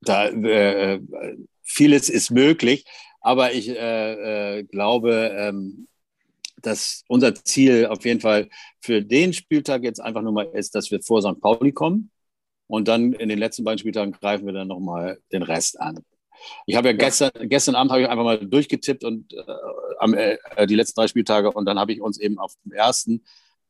da 0.00 0.28
äh, 0.28 1.00
vieles 1.62 2.08
ist 2.08 2.30
möglich, 2.30 2.84
aber 3.20 3.52
ich 3.52 3.68
äh, 3.68 4.58
äh, 4.58 4.64
glaube, 4.64 5.34
ähm, 5.36 5.88
dass 6.60 7.04
unser 7.08 7.34
Ziel 7.34 7.86
auf 7.86 8.04
jeden 8.04 8.20
Fall 8.20 8.48
für 8.80 9.02
den 9.02 9.32
Spieltag 9.32 9.82
jetzt 9.82 10.00
einfach 10.00 10.22
nur 10.22 10.32
mal 10.32 10.46
ist, 10.46 10.74
dass 10.74 10.90
wir 10.90 11.00
vor 11.02 11.22
St. 11.22 11.40
Pauli 11.40 11.72
kommen 11.72 12.10
und 12.66 12.88
dann 12.88 13.12
in 13.12 13.28
den 13.28 13.38
letzten 13.38 13.64
beiden 13.64 13.78
Spieltagen 13.78 14.12
greifen 14.12 14.46
wir 14.46 14.52
dann 14.52 14.68
nochmal 14.68 15.18
den 15.32 15.42
Rest 15.42 15.80
an. 15.80 16.04
Ich 16.66 16.76
habe 16.76 16.88
ja, 16.88 16.94
Gestern, 16.94 17.30
gestern 17.48 17.74
Abend 17.74 17.92
habe 17.92 18.02
ich 18.02 18.08
einfach 18.08 18.24
mal 18.24 18.38
durchgetippt 18.38 19.04
und 19.04 19.32
äh, 19.32 19.42
am, 19.98 20.14
äh, 20.14 20.36
die 20.66 20.74
letzten 20.74 21.00
drei 21.00 21.08
Spieltage 21.08 21.50
und 21.50 21.66
dann 21.66 21.78
habe 21.78 21.92
ich 21.92 22.00
uns 22.00 22.18
eben 22.18 22.38
auf 22.38 22.54
dem 22.64 22.72
ersten 22.72 23.24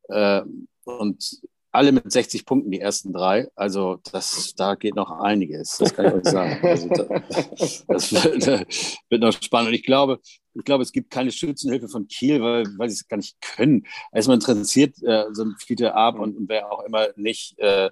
äh, 0.09 0.43
und 0.85 1.41
alle 1.75 1.91
mit 1.91 2.11
60 2.11 2.47
Punkten, 2.47 2.71
die 2.71 2.81
ersten 2.81 3.13
drei. 3.13 3.49
Also 3.57 3.99
das, 4.13 4.55
da 4.57 4.77
geht 4.77 4.95
noch 4.95 5.11
einiges, 5.11 5.77
das 5.79 5.93
kann 5.93 6.07
ich 6.07 6.13
euch 6.13 6.25
sagen. 6.25 6.59
Also 6.63 6.89
das, 6.89 7.85
das 7.87 8.13
wird, 8.13 8.47
wird, 9.09 9.21
noch 9.21 9.33
spannend. 9.33 9.69
Und 9.69 9.75
ich 9.75 9.83
glaube, 9.83 10.21
ich 10.55 10.65
glaube, 10.65 10.85
es 10.85 10.93
gibt 10.93 11.11
keine 11.11 11.33
Schützenhilfe 11.33 11.89
von 11.89 12.07
Kiel, 12.07 12.41
weil, 12.41 12.67
weil 12.79 12.89
sie 12.89 12.95
es 12.95 13.09
gar 13.09 13.17
nicht 13.17 13.41
können. 13.41 13.87
Erstmal 14.13 14.37
interessiert 14.37 15.03
äh, 15.03 15.25
so 15.33 15.43
ein 15.43 15.57
Fiete 15.59 15.95
Ab 15.95 16.21
und, 16.21 16.37
und, 16.37 16.49
wer 16.49 16.71
auch 16.71 16.85
immer 16.85 17.09
nicht, 17.17 17.59
äh, 17.59 17.91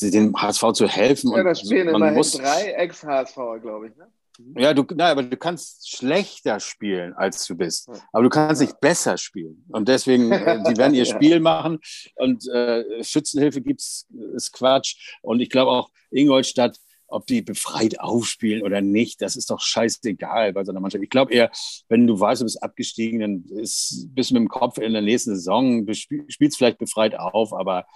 dem 0.00 0.34
HSV 0.40 0.72
zu 0.72 0.88
helfen. 0.88 1.32
Ja, 1.32 1.44
das 1.44 1.60
spielen 1.60 1.88
immerhin 1.88 2.14
muss, 2.14 2.32
drei 2.32 2.72
Ex-HSV, 2.72 3.36
glaube 3.60 3.88
ich. 3.88 3.96
Ne? 3.96 4.06
Mhm. 4.38 4.58
Ja, 4.58 4.74
du, 4.74 4.84
nein, 4.94 5.12
aber 5.12 5.22
du 5.22 5.36
kannst 5.36 5.90
schlechter 5.90 6.60
spielen, 6.60 7.14
als 7.14 7.46
du 7.46 7.56
bist. 7.56 7.88
Aber 8.12 8.22
du 8.22 8.28
kannst 8.28 8.60
nicht 8.60 8.80
besser 8.80 9.16
spielen. 9.18 9.64
Und 9.68 9.88
deswegen, 9.88 10.32
äh, 10.32 10.62
die 10.68 10.76
werden 10.76 10.94
ihr 10.94 11.04
Spiel 11.06 11.40
machen 11.40 11.78
und 12.16 12.48
äh, 12.48 13.02
Schützenhilfe 13.02 13.60
gibt's, 13.60 14.06
ist 14.34 14.52
Quatsch. 14.52 15.16
Und 15.22 15.40
ich 15.40 15.50
glaube 15.50 15.70
auch, 15.70 15.90
Ingolstadt, 16.10 16.78
ob 17.08 17.26
die 17.26 17.42
befreit 17.42 18.00
aufspielen 18.00 18.62
oder 18.62 18.80
nicht, 18.80 19.22
das 19.22 19.36
ist 19.36 19.50
doch 19.50 19.60
scheißegal 19.60 20.52
bei 20.52 20.64
so 20.64 20.72
einer 20.72 20.80
Mannschaft. 20.80 21.04
Ich 21.04 21.10
glaube 21.10 21.32
eher, 21.32 21.50
wenn 21.88 22.06
du 22.06 22.18
weißt, 22.18 22.40
du 22.40 22.46
bist 22.46 22.62
abgestiegen, 22.62 23.20
dann 23.20 23.44
ist, 23.60 24.08
bist 24.10 24.30
du 24.30 24.34
mit 24.34 24.42
dem 24.42 24.48
Kopf 24.48 24.78
in 24.78 24.92
der 24.92 25.02
nächsten 25.02 25.34
Saison, 25.34 25.86
spielst 25.92 26.56
vielleicht 26.56 26.78
befreit 26.78 27.16
auf, 27.16 27.52
aber 27.52 27.86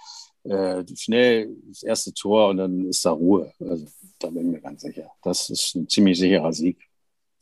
äh, 0.43 0.83
schnell 0.95 1.55
das 1.67 1.83
erste 1.83 2.13
Tor 2.13 2.49
und 2.49 2.57
dann 2.57 2.87
ist 2.87 3.05
da 3.05 3.11
Ruhe. 3.11 3.51
Also, 3.59 3.85
da 4.23 4.29
bin 4.29 4.47
ich 4.47 4.53
mir 4.53 4.61
ganz 4.61 4.81
sicher. 4.81 5.11
Das 5.23 5.49
ist 5.49 5.75
ein 5.75 5.87
ziemlich 5.89 6.19
sicherer 6.19 6.53
Sieg. 6.53 6.89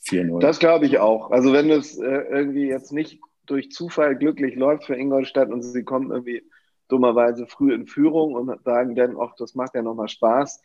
4-0. 0.03 0.39
Das 0.39 0.59
glaube 0.59 0.85
ich 0.85 0.99
auch. 0.99 1.31
Also 1.31 1.51
wenn 1.53 1.69
es 1.69 1.97
äh, 1.97 2.05
irgendwie 2.05 2.67
jetzt 2.67 2.93
nicht 2.93 3.19
durch 3.45 3.71
Zufall 3.71 4.15
glücklich 4.15 4.55
läuft 4.55 4.85
für 4.85 4.95
Ingolstadt 4.95 5.49
und 5.49 5.61
sie 5.61 5.83
kommen 5.83 6.11
irgendwie 6.11 6.43
dummerweise 6.87 7.47
früh 7.47 7.73
in 7.73 7.85
Führung 7.85 8.33
und 8.33 8.63
sagen 8.63 8.95
dann, 8.95 9.17
ach, 9.19 9.35
das 9.37 9.55
macht 9.55 9.75
ja 9.75 9.81
nochmal 9.81 10.07
Spaß, 10.07 10.61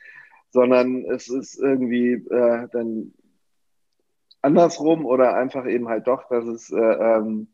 sondern 0.51 1.05
es 1.05 1.29
ist 1.29 1.59
irgendwie 1.59 2.13
äh, 2.13 2.69
dann 2.73 3.13
andersrum 4.41 5.07
oder 5.07 5.35
einfach 5.35 5.67
eben 5.67 5.89
halt 5.89 6.07
doch, 6.07 6.29
dass 6.29 6.45
es 6.47 6.71
äh, 6.71 6.77
ähm, 6.77 7.49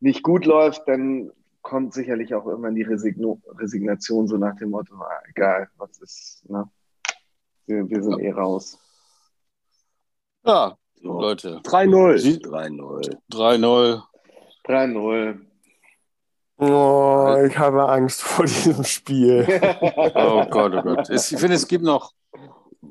nicht 0.00 0.22
gut 0.22 0.44
läuft, 0.44 0.88
dann 0.88 1.30
kommt 1.62 1.92
sicherlich 1.92 2.34
auch 2.34 2.46
irgendwann 2.46 2.74
die 2.74 2.82
Resigno 2.82 3.40
Resignation 3.58 4.26
so 4.26 4.36
nach 4.36 4.56
dem 4.56 4.70
Motto, 4.70 4.94
ah, 4.96 5.22
egal, 5.28 5.68
was 5.76 5.98
ist, 5.98 6.48
ne? 6.48 6.68
Wir, 7.70 7.88
wir 7.88 8.02
sind 8.02 8.18
ja. 8.18 8.26
eh 8.26 8.32
raus. 8.32 8.78
Ja, 10.44 10.76
so. 11.02 11.20
Leute. 11.20 11.60
3-0. 11.64 12.42
3-0. 12.42 13.16
3-0. 13.32 14.02
3-0. 14.66 15.40
Oh, 16.58 17.36
ich 17.46 17.56
habe 17.56 17.88
Angst 17.88 18.20
vor 18.22 18.44
diesem 18.44 18.84
Spiel. 18.84 19.46
oh 20.14 20.44
Gott, 20.50 20.74
oh 20.74 20.82
Gott. 20.82 21.08
ich 21.08 21.22
finde, 21.22 21.54
es 21.54 21.66
gibt 21.66 21.84
noch. 21.84 22.12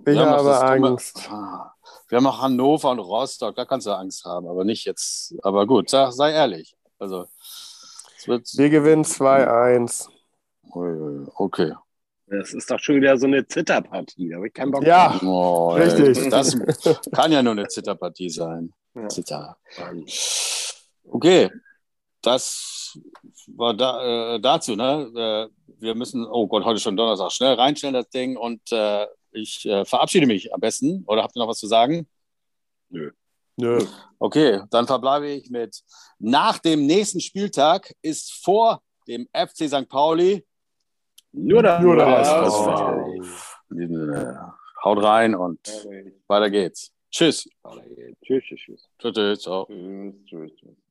Ich 0.06 0.18
habe 0.18 0.60
Angst. 0.62 1.28
Dumme, 1.28 1.38
ah, 1.38 1.74
wir 2.08 2.18
haben 2.18 2.26
auch 2.26 2.42
Hannover 2.42 2.90
und 2.90 3.00
Rostock, 3.00 3.56
da 3.56 3.66
kannst 3.66 3.86
du 3.86 3.92
Angst 3.92 4.26
haben, 4.26 4.48
aber 4.48 4.64
nicht 4.66 4.86
jetzt. 4.86 5.36
Aber 5.44 5.68
gut, 5.68 5.90
sei, 5.92 6.10
sei 6.10 6.32
ehrlich. 6.32 6.76
Also, 6.98 7.28
wir 8.26 8.70
gewinnen 8.70 9.04
2-1. 9.04 10.10
Okay. 11.36 11.74
Das 12.30 12.54
ist 12.54 12.70
doch 12.70 12.80
schon 12.80 12.98
wieder 12.98 13.18
so 13.18 13.26
eine 13.26 13.48
Zitterpartie. 13.48 14.30
Da 14.30 14.36
habe 14.38 14.48
ich 14.48 14.54
keinen 14.54 14.72
Bock 14.72 14.86
Ja, 14.86 15.20
oh, 15.24 15.72
richtig. 15.72 16.30
Das 16.30 16.56
kann 17.12 17.32
ja 17.32 17.42
nur 17.42 17.54
eine 17.54 17.68
Zitterpartie 17.68 18.30
sein. 18.30 18.74
Ja. 18.94 19.08
Zitter. 19.08 19.58
Okay, 21.04 21.50
das 22.22 22.98
war 23.48 23.74
da, 23.74 24.36
äh, 24.36 24.40
dazu. 24.40 24.76
Ne? 24.76 25.50
Äh, 25.50 25.74
wir 25.80 25.96
müssen, 25.96 26.26
oh 26.26 26.48
Gott, 26.48 26.66
heute 26.66 26.80
schon 26.80 26.98
Donnerstag, 26.98 27.32
schnell 27.32 27.54
reinstellen 27.54 27.94
das 27.94 28.10
Ding 28.10 28.38
und 28.38 28.72
äh, 28.72 29.08
ich 29.32 29.66
äh, 29.66 29.86
verabschiede 29.86 30.28
mich 30.28 30.54
am 30.54 30.60
besten. 30.60 31.04
Oder 31.08 31.24
habt 31.24 31.36
ihr 31.36 31.40
noch 31.40 31.48
was 31.48 31.60
zu 31.60 31.68
sagen? 31.68 32.08
Nö. 32.90 33.12
Nö. 33.58 33.80
Okay, 34.20 34.62
dann 34.70 34.88
verbleibe 34.88 35.30
ich 35.30 35.50
mit 35.50 35.82
nach 36.18 36.60
dem 36.60 36.86
nächsten 36.86 37.20
Spieltag 37.20 37.94
ist 38.02 38.44
vor 38.44 38.82
dem 39.08 39.28
FC 39.34 39.68
St. 39.68 39.90
Pauli 39.90 40.46
nur 41.32 41.64
der, 41.64 41.80
nur 41.80 41.96
der 41.96 42.08
Haut 44.84 45.04
rein 45.04 45.36
und 45.36 45.60
weiter 46.28 46.50
geht's. 46.50 46.94
Tschüss. 47.12 47.48
Tschüss, 48.24 48.44
tschüss, 48.44 48.60
tschüss. 48.60 48.90
Tschüss, 49.00 49.14
tschüss. 49.14 49.44
Tschüss, 50.26 50.56
tschüss. 50.56 50.89